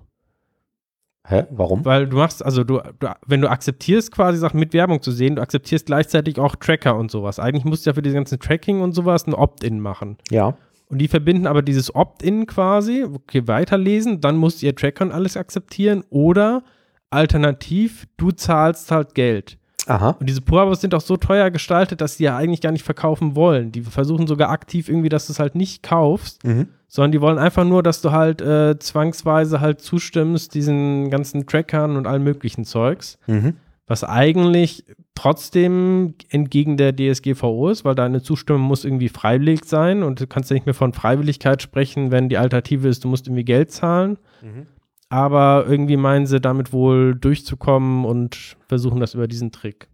[1.27, 1.45] Hä?
[1.51, 1.85] Warum?
[1.85, 5.35] Weil du machst, also du, du, wenn du akzeptierst, quasi Sachen mit Werbung zu sehen,
[5.35, 7.39] du akzeptierst gleichzeitig auch Tracker und sowas.
[7.39, 10.17] Eigentlich musst du ja für diese ganzen Tracking und sowas ein Opt-in machen.
[10.29, 10.57] Ja.
[10.91, 15.37] Und die verbinden aber dieses Opt-in quasi, okay, weiterlesen, dann musst ihr Tracker und alles
[15.37, 16.63] akzeptieren oder
[17.09, 19.57] alternativ, du zahlst halt Geld.
[19.87, 20.11] Aha.
[20.19, 23.35] Und diese Pro-Abos sind auch so teuer gestaltet, dass die ja eigentlich gar nicht verkaufen
[23.35, 23.71] wollen.
[23.71, 26.67] Die versuchen sogar aktiv irgendwie, dass du es halt nicht kaufst, Mhm.
[26.87, 31.95] sondern die wollen einfach nur, dass du halt äh, zwangsweise halt zustimmst diesen ganzen Trackern
[31.97, 33.17] und allem möglichen Zeugs.
[33.27, 33.55] Mhm.
[33.91, 34.85] Was eigentlich
[35.15, 40.49] trotzdem entgegen der DSGVO ist, weil deine Zustimmung muss irgendwie freiwillig sein und du kannst
[40.49, 44.17] ja nicht mehr von Freiwilligkeit sprechen, wenn die Alternative ist, du musst irgendwie Geld zahlen.
[44.41, 44.67] Mhm.
[45.09, 49.89] Aber irgendwie meinen sie damit wohl durchzukommen und versuchen das über diesen Trick.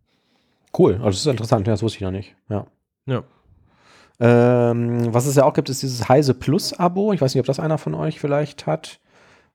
[0.78, 0.94] Cool.
[0.98, 1.66] Also das ist interessant.
[1.66, 2.36] Ja, das wusste ich noch nicht.
[2.50, 2.68] Ja.
[3.08, 3.24] Ja.
[4.20, 7.14] Ähm, was es ja auch gibt, ist dieses Heise Plus Abo.
[7.14, 9.00] Ich weiß nicht, ob das einer von euch vielleicht hat.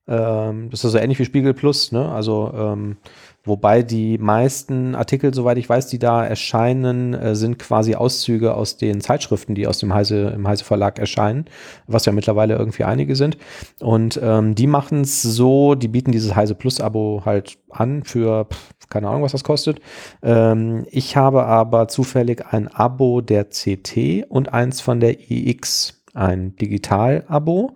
[0.08, 2.10] Ähm, das ist so ähnlich wie Spiegel Plus, ne?
[2.10, 2.96] Also, ähm,
[3.44, 8.76] wobei die meisten Artikel, soweit ich weiß, die da erscheinen, äh, sind quasi Auszüge aus
[8.76, 11.46] den Zeitschriften, die aus dem Heise, im Heise Verlag erscheinen,
[11.86, 13.36] was ja mittlerweile irgendwie einige sind.
[13.80, 18.46] Und ähm, die machen es so, die bieten dieses Heise Plus Abo halt an für,
[18.46, 19.80] pff, keine Ahnung, was das kostet.
[20.22, 26.56] Ähm, ich habe aber zufällig ein Abo der CT und eins von der IX, ein
[26.56, 27.74] Digital-Abo.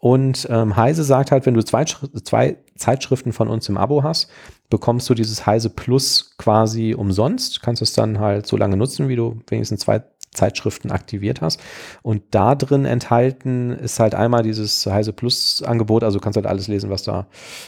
[0.00, 4.30] Und ähm, Heise sagt halt, wenn du zwei, zwei Zeitschriften von uns im Abo hast,
[4.70, 7.62] bekommst du dieses Heise Plus quasi umsonst.
[7.62, 10.02] Kannst es dann halt so lange nutzen, wie du wenigstens zwei
[10.32, 11.60] Zeitschriften aktiviert hast.
[12.02, 16.46] Und da drin enthalten ist halt einmal dieses Heise Plus Angebot, also du kannst halt
[16.46, 17.26] alles lesen, was da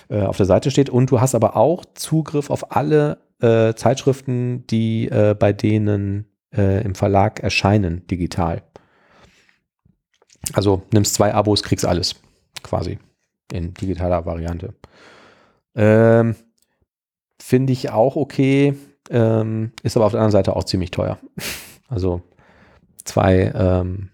[0.09, 0.91] äh, auf der Seite steht.
[0.91, 6.85] Und du hast aber auch Zugriff auf alle äh, Zeitschriften, die äh, bei denen äh,
[6.85, 8.63] im Verlag erscheinen, digital.
[10.53, 12.17] Also nimmst zwei Abos, kriegst alles
[12.63, 12.99] quasi
[13.53, 14.75] in digitaler Variante.
[15.75, 16.35] Ähm,
[17.41, 18.75] Finde ich auch okay,
[19.11, 21.19] ähm, ist aber auf der anderen Seite auch ziemlich teuer.
[21.93, 22.23] Also
[23.03, 24.11] zwei, ähm,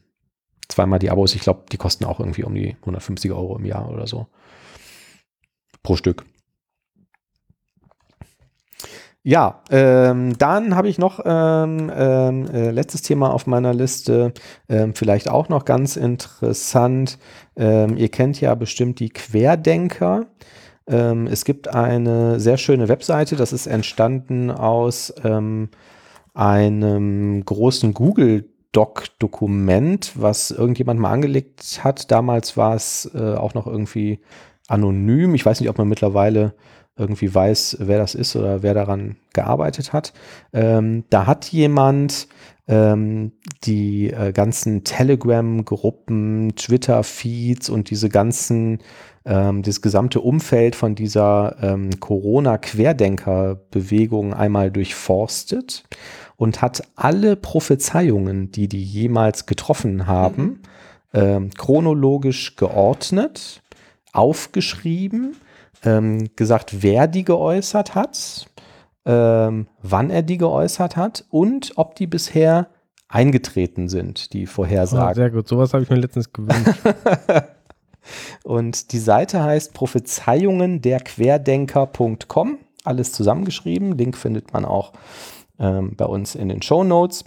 [0.66, 3.90] zweimal die Abos, ich glaube, die kosten auch irgendwie um die 150 Euro im Jahr
[3.90, 4.28] oder so.
[5.82, 6.24] Pro Stück.
[9.28, 14.32] Ja, ähm, dann habe ich noch ähm, ähm, äh, letztes Thema auf meiner Liste,
[14.68, 17.18] ähm, vielleicht auch noch ganz interessant.
[17.56, 20.26] Ähm, ihr kennt ja bestimmt die Querdenker.
[20.86, 25.12] Ähm, es gibt eine sehr schöne Webseite, das ist entstanden aus
[26.34, 32.12] einem großen Google-Doc-Dokument, was irgendjemand mal angelegt hat.
[32.12, 34.20] Damals war es äh, auch noch irgendwie
[34.68, 35.34] anonym.
[35.34, 36.54] Ich weiß nicht, ob man mittlerweile
[36.96, 40.12] irgendwie weiß, wer das ist oder wer daran gearbeitet hat.
[40.52, 42.28] Ähm, da hat jemand
[42.68, 43.32] ähm,
[43.64, 48.78] die äh, ganzen Telegram-Gruppen, Twitter-Feeds und diese ganzen,
[49.24, 55.84] ähm, das gesamte Umfeld von dieser ähm, Corona-Querdenker-Bewegung einmal durchforstet
[56.36, 60.60] und hat alle Prophezeiungen, die die jemals getroffen haben,
[61.14, 63.62] ähm, chronologisch geordnet,
[64.12, 65.36] aufgeschrieben,
[65.86, 68.46] ähm, gesagt, wer die geäußert hat,
[69.04, 72.68] ähm, wann er die geäußert hat und ob die bisher
[73.08, 75.14] eingetreten sind, die Oh, Vorhersagen.
[75.14, 76.80] sehr gut, sowas habe ich mir letztens gewünscht.
[78.44, 82.58] Und die Seite heißt prophezeiungen-der-querdenker.com.
[82.84, 83.98] Alles zusammengeschrieben.
[83.98, 84.92] Link findet man auch
[85.58, 87.24] ähm, bei uns in den Show Notes.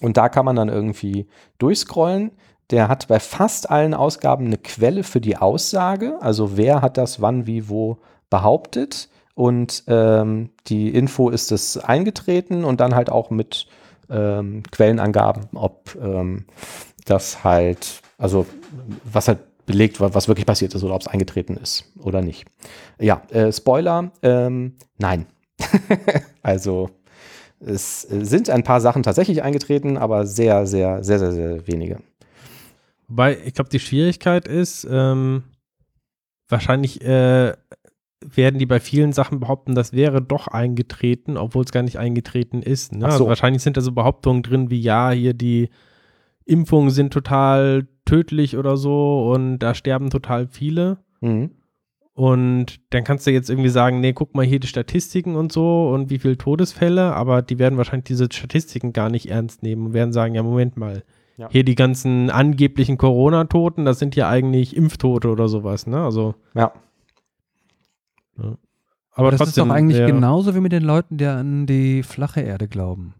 [0.00, 1.26] Und da kann man dann irgendwie
[1.58, 2.30] durchscrollen.
[2.70, 6.16] Der hat bei fast allen Ausgaben eine Quelle für die Aussage.
[6.20, 7.98] Also wer hat das wann, wie, wo
[8.30, 9.08] behauptet.
[9.34, 13.66] Und ähm, die Info ist es eingetreten und dann halt auch mit
[14.10, 16.46] ähm, Quellenangaben, ob ähm,
[17.06, 18.46] das halt, also
[19.04, 22.44] was halt belegt, wa- was wirklich passiert ist oder ob es eingetreten ist oder nicht.
[23.00, 25.26] Ja, äh, Spoiler, ähm, nein.
[26.42, 26.90] also
[27.60, 31.98] es äh, sind ein paar Sachen tatsächlich eingetreten, aber sehr, sehr, sehr, sehr, sehr wenige.
[33.08, 35.44] Wobei, ich glaube, die Schwierigkeit ist, ähm,
[36.48, 37.54] wahrscheinlich äh,
[38.24, 42.62] werden die bei vielen Sachen behaupten, das wäre doch eingetreten, obwohl es gar nicht eingetreten
[42.62, 42.92] ist.
[42.92, 43.00] Ne?
[43.00, 43.06] So.
[43.06, 45.70] also wahrscheinlich sind da so Behauptungen drin wie, ja, hier die
[46.44, 50.98] Impfungen sind total tödlich oder so und da sterben total viele.
[51.20, 51.50] Mhm.
[52.14, 55.88] Und dann kannst du jetzt irgendwie sagen, nee, guck mal hier die Statistiken und so
[55.88, 59.92] und wie viele Todesfälle, aber die werden wahrscheinlich diese Statistiken gar nicht ernst nehmen und
[59.94, 61.04] werden sagen, ja, Moment mal,
[61.38, 61.48] Ja.
[61.50, 66.04] hier die ganzen angeblichen Corona-Toten, das sind ja eigentlich Impftote oder sowas, ne?
[66.04, 66.72] Also, Ja.
[69.12, 69.46] aber das trotzdem.
[69.64, 73.14] ist doch eigentlich ja, genauso wie mit den Leuten, die an die flache Erde glauben.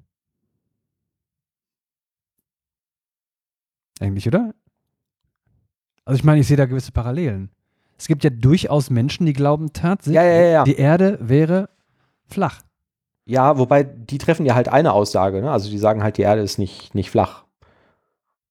[4.01, 4.53] Eigentlich, oder?
[6.05, 7.51] Also ich meine, ich sehe da gewisse Parallelen.
[7.97, 10.65] Es gibt ja durchaus Menschen, die glauben tatsächlich, Ja, ja, ja, ja.
[10.65, 11.69] die Erde wäre
[12.27, 12.63] flach.
[13.25, 15.51] Ja, wobei die treffen ja halt eine Aussage, ne?
[15.53, 17.42] Also die sagen halt, die Erde ist nicht, nicht flach.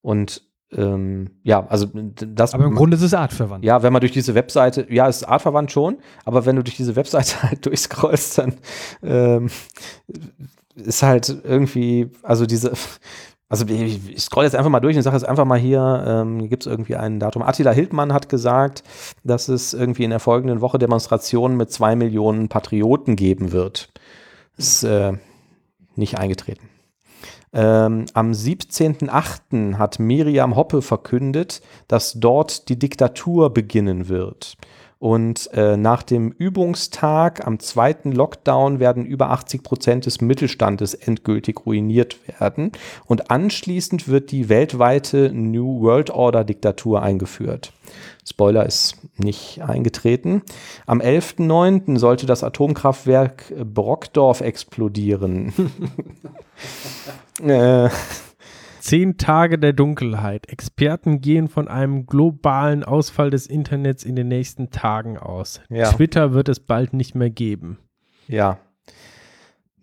[0.01, 0.43] Und
[0.73, 2.53] ähm, ja, also das.
[2.53, 3.65] Aber im Grunde ist es artverwandt.
[3.65, 6.95] Ja, wenn man durch diese Webseite, ja, ist artverwandt schon, aber wenn du durch diese
[6.95, 8.53] Webseite halt durchscrollst, dann
[9.03, 9.49] ähm,
[10.75, 12.71] ist halt irgendwie, also diese,
[13.49, 16.39] also ich, ich scroll jetzt einfach mal durch und sage jetzt einfach mal hier, ähm,
[16.39, 17.41] hier gibt es irgendwie ein Datum.
[17.41, 18.83] Attila Hildmann hat gesagt,
[19.25, 23.91] dass es irgendwie in der folgenden Woche Demonstrationen mit zwei Millionen Patrioten geben wird.
[24.55, 25.13] Ist äh,
[25.95, 26.70] nicht eingetreten.
[27.53, 29.77] Ähm, am 17.08.
[29.77, 34.55] hat Miriam Hoppe verkündet, dass dort die Diktatur beginnen wird.
[35.01, 41.65] Und äh, nach dem Übungstag am zweiten Lockdown werden über 80 Prozent des Mittelstandes endgültig
[41.65, 42.71] ruiniert werden.
[43.07, 47.73] Und anschließend wird die weltweite New World Order Diktatur eingeführt.
[48.29, 50.43] Spoiler ist nicht eingetreten.
[50.85, 51.97] Am 11.09.
[51.97, 55.51] sollte das Atomkraftwerk Brockdorf explodieren.
[57.43, 57.89] äh,
[58.81, 60.49] Zehn Tage der Dunkelheit.
[60.49, 65.61] Experten gehen von einem globalen Ausfall des Internets in den nächsten Tagen aus.
[65.69, 65.91] Ja.
[65.91, 67.77] Twitter wird es bald nicht mehr geben.
[68.27, 68.57] Ja.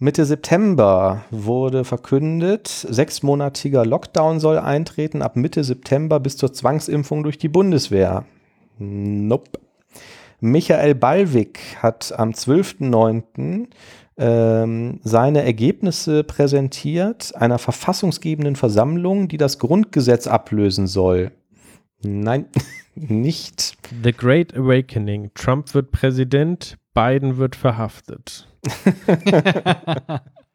[0.00, 7.38] Mitte September wurde verkündet, sechsmonatiger Lockdown soll eintreten ab Mitte September bis zur Zwangsimpfung durch
[7.38, 8.24] die Bundeswehr.
[8.78, 9.60] Nope.
[10.40, 13.68] Michael Ballwig hat am 12.09.
[14.18, 21.30] Ähm, seine Ergebnisse präsentiert einer verfassungsgebenden Versammlung, die das Grundgesetz ablösen soll.
[22.02, 22.46] Nein,
[22.96, 23.76] nicht.
[24.02, 25.30] The Great Awakening.
[25.34, 28.48] Trump wird Präsident, Biden wird verhaftet.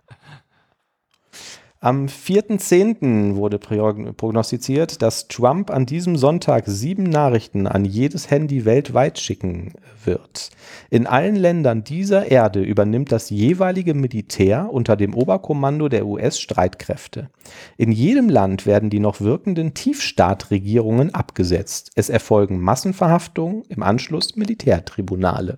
[1.84, 3.36] Am 4.10.
[3.36, 9.74] wurde prog- prognostiziert, dass Trump an diesem Sonntag sieben Nachrichten an jedes Handy weltweit schicken
[10.06, 10.52] wird.
[10.90, 17.30] In allen Ländern dieser Erde übernimmt das jeweilige Militär unter dem Oberkommando der US-Streitkräfte.
[17.76, 21.92] In jedem Land werden die noch wirkenden Tiefstaatregierungen abgesetzt.
[21.96, 25.58] Es erfolgen Massenverhaftungen, im Anschluss Militärtribunale.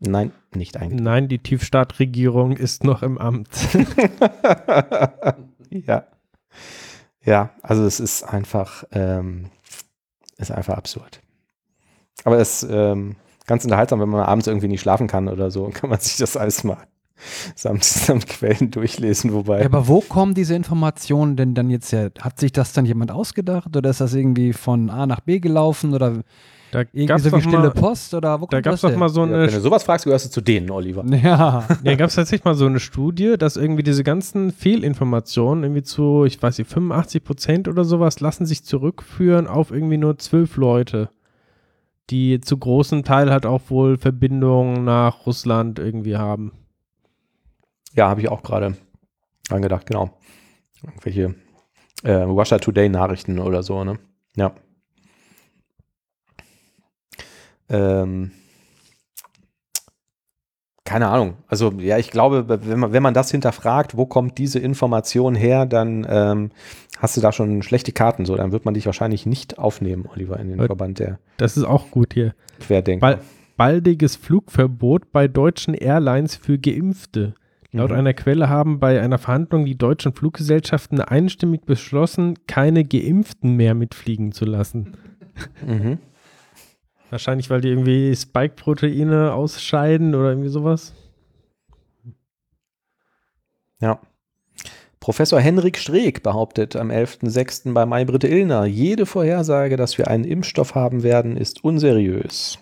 [0.00, 1.00] Nein, nicht eigentlich.
[1.00, 3.48] Nein, die Tiefstaatregierung ist noch im Amt.
[5.70, 6.06] Ja.
[7.24, 9.50] Ja, also es ist einfach, ähm,
[10.38, 11.20] ist einfach absurd.
[12.24, 13.16] Aber es ähm,
[13.46, 16.36] ganz unterhaltsam, wenn man abends irgendwie nicht schlafen kann oder so, kann man sich das
[16.36, 16.78] alles mal
[17.56, 19.60] samt, samt Quellen durchlesen, wobei.
[19.60, 22.12] Ja, aber wo kommen diese Informationen denn dann jetzt her?
[22.20, 25.94] Hat sich das dann jemand ausgedacht oder ist das irgendwie von A nach B gelaufen
[25.94, 26.22] oder
[26.70, 28.90] Da irgendwie gab's so wie stille mal, Post oder wo da kommt gab das es
[28.90, 31.04] doch mal so Ja, eine wenn du sowas fragst, gehörst du zu denen, Oliver.
[31.08, 35.82] Ja, Ja, gab es tatsächlich mal so eine Studie, dass irgendwie diese ganzen Fehlinformationen irgendwie
[35.82, 40.56] zu, ich weiß nicht, 85 Prozent oder sowas lassen sich zurückführen auf irgendwie nur zwölf
[40.56, 41.10] Leute,
[42.10, 46.52] die zu großem Teil halt auch wohl Verbindungen nach Russland irgendwie haben.
[47.94, 48.76] Ja, habe ich auch gerade
[49.48, 50.10] dran gedacht, genau.
[50.82, 51.34] Irgendwelche
[52.04, 53.98] äh, Russia Today Nachrichten oder so, ne?
[54.36, 54.52] Ja.
[57.68, 58.30] Ähm,
[60.84, 61.34] keine Ahnung.
[61.48, 65.66] Also, ja, ich glaube, wenn man, wenn man das hinterfragt, wo kommt diese Information her,
[65.66, 66.50] dann ähm,
[66.98, 68.24] hast du da schon schlechte Karten.
[68.24, 71.58] So, dann wird man dich wahrscheinlich nicht aufnehmen, Oliver, in den Äh, Verband der Das
[71.58, 72.34] ist auch gut hier.
[72.60, 73.00] Querdenker.
[73.00, 73.20] Bal
[73.58, 77.34] baldiges Flugverbot bei deutschen Airlines für Geimpfte.
[77.72, 77.96] Laut Mhm.
[77.96, 84.30] einer Quelle haben bei einer Verhandlung die deutschen Fluggesellschaften einstimmig beschlossen, keine Geimpften mehr mitfliegen
[84.32, 84.96] zu lassen.
[85.66, 85.98] Mhm.
[87.10, 90.92] Wahrscheinlich, weil die irgendwie Spike-Proteine ausscheiden oder irgendwie sowas.
[93.80, 94.00] Ja.
[95.00, 97.72] Professor Henrik Streeck behauptet am 11.06.
[97.72, 102.58] bei May-Britte Illner, jede Vorhersage, dass wir einen Impfstoff haben werden, ist unseriös.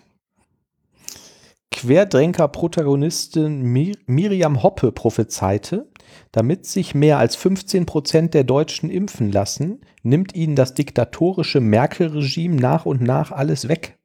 [1.71, 5.89] Querdränker-Protagonistin Mir Miriam Hoppe prophezeite,
[6.31, 12.55] damit sich mehr als 15 Prozent der Deutschen impfen lassen, nimmt ihnen das diktatorische Merkel-Regime
[12.55, 13.96] nach und nach alles weg.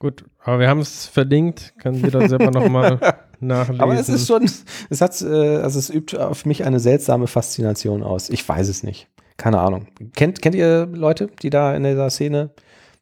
[0.00, 1.74] Gut, aber wir haben es verlinkt.
[1.78, 2.98] Kann jeder selber nochmal
[3.40, 3.80] nachlesen.
[3.80, 4.50] Aber es ist schon,
[4.88, 8.30] es hat, äh, also es übt auf mich eine seltsame Faszination aus.
[8.30, 9.08] Ich weiß es nicht.
[9.36, 9.86] Keine Ahnung.
[10.14, 12.50] Kennt, kennt ihr Leute, die da in dieser Szene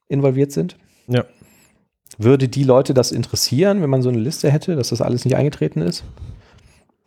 [0.09, 0.77] involviert sind?
[1.07, 1.25] Ja.
[2.19, 5.37] Würde die Leute das interessieren, wenn man so eine Liste hätte, dass das alles nicht
[5.37, 6.03] eingetreten ist?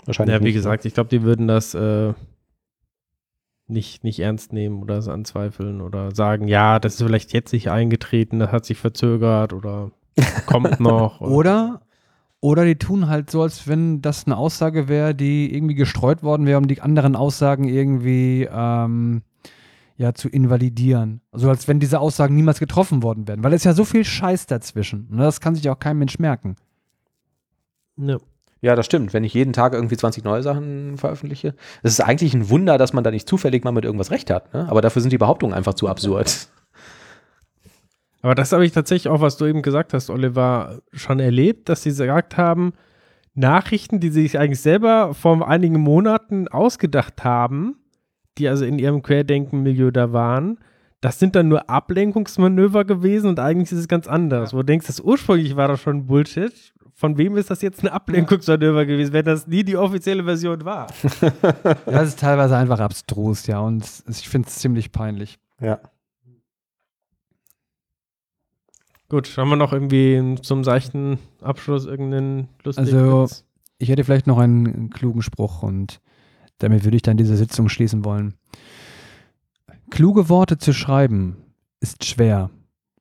[0.05, 0.53] Wahrscheinlich Ja, wie nicht.
[0.53, 2.13] gesagt, ich glaube, die würden das äh,
[3.71, 7.69] nicht, nicht ernst nehmen oder es anzweifeln oder sagen, ja, das ist vielleicht jetzt nicht
[7.69, 9.91] eingetreten, das hat sich verzögert oder
[10.45, 11.21] kommt noch.
[11.21, 11.81] oder
[12.43, 16.47] oder die tun halt so, als wenn das eine Aussage wäre, die irgendwie gestreut worden
[16.47, 19.21] wäre, um die anderen Aussagen irgendwie ähm,
[19.95, 21.21] ja, zu invalidieren.
[21.31, 23.43] Also als wenn diese Aussagen niemals getroffen worden wären.
[23.43, 25.07] Weil es ist ja so viel Scheiß dazwischen.
[25.11, 26.55] Und das kann sich auch kein Mensch merken.
[27.97, 28.17] Ja.
[28.61, 29.13] Ja, das stimmt.
[29.13, 32.93] Wenn ich jeden Tag irgendwie 20 neue Sachen veröffentliche, es ist eigentlich ein Wunder, dass
[32.93, 34.53] man da nicht zufällig mal mit irgendwas recht hat.
[34.53, 34.67] Ne?
[34.69, 36.47] Aber dafür sind die Behauptungen einfach zu absurd.
[38.21, 41.81] Aber das habe ich tatsächlich auch, was du eben gesagt hast, Oliver, schon erlebt, dass
[41.81, 42.73] sie gesagt haben,
[43.33, 47.77] Nachrichten, die sie sich eigentlich selber vor einigen Monaten ausgedacht haben,
[48.37, 50.59] die also in ihrem Querdenken-Milieu da waren,
[50.99, 54.53] das sind dann nur Ablenkungsmanöver gewesen und eigentlich ist es ganz anders.
[54.53, 56.53] Wo du denkst, das ursprünglich war das schon Bullshit.
[57.01, 60.85] Von wem ist das jetzt ein Ablenkungsmanöver gewesen, wenn das nie die offizielle Version war?
[61.87, 63.59] Das ist teilweise einfach abstrus, ja.
[63.59, 65.39] Und ich finde es ziemlich peinlich.
[65.59, 65.79] Ja.
[69.09, 73.45] Gut, haben wir noch irgendwie zum seichten Abschluss irgendeinen lustigen Also- Witz?
[73.79, 76.01] Ich hätte vielleicht noch einen klugen Spruch und
[76.59, 78.35] damit würde ich dann diese Sitzung schließen wollen.
[79.89, 81.37] Kluge Worte zu schreiben
[81.79, 82.51] ist schwer.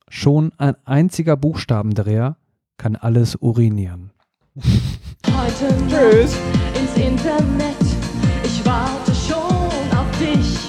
[0.09, 2.39] Schon ein einziger Buchstabendreher
[2.81, 4.11] kann alles urinieren.
[4.57, 6.35] Heute Tschüss.
[6.75, 7.77] ins Internet,
[8.43, 10.60] ich warte schon auf dich.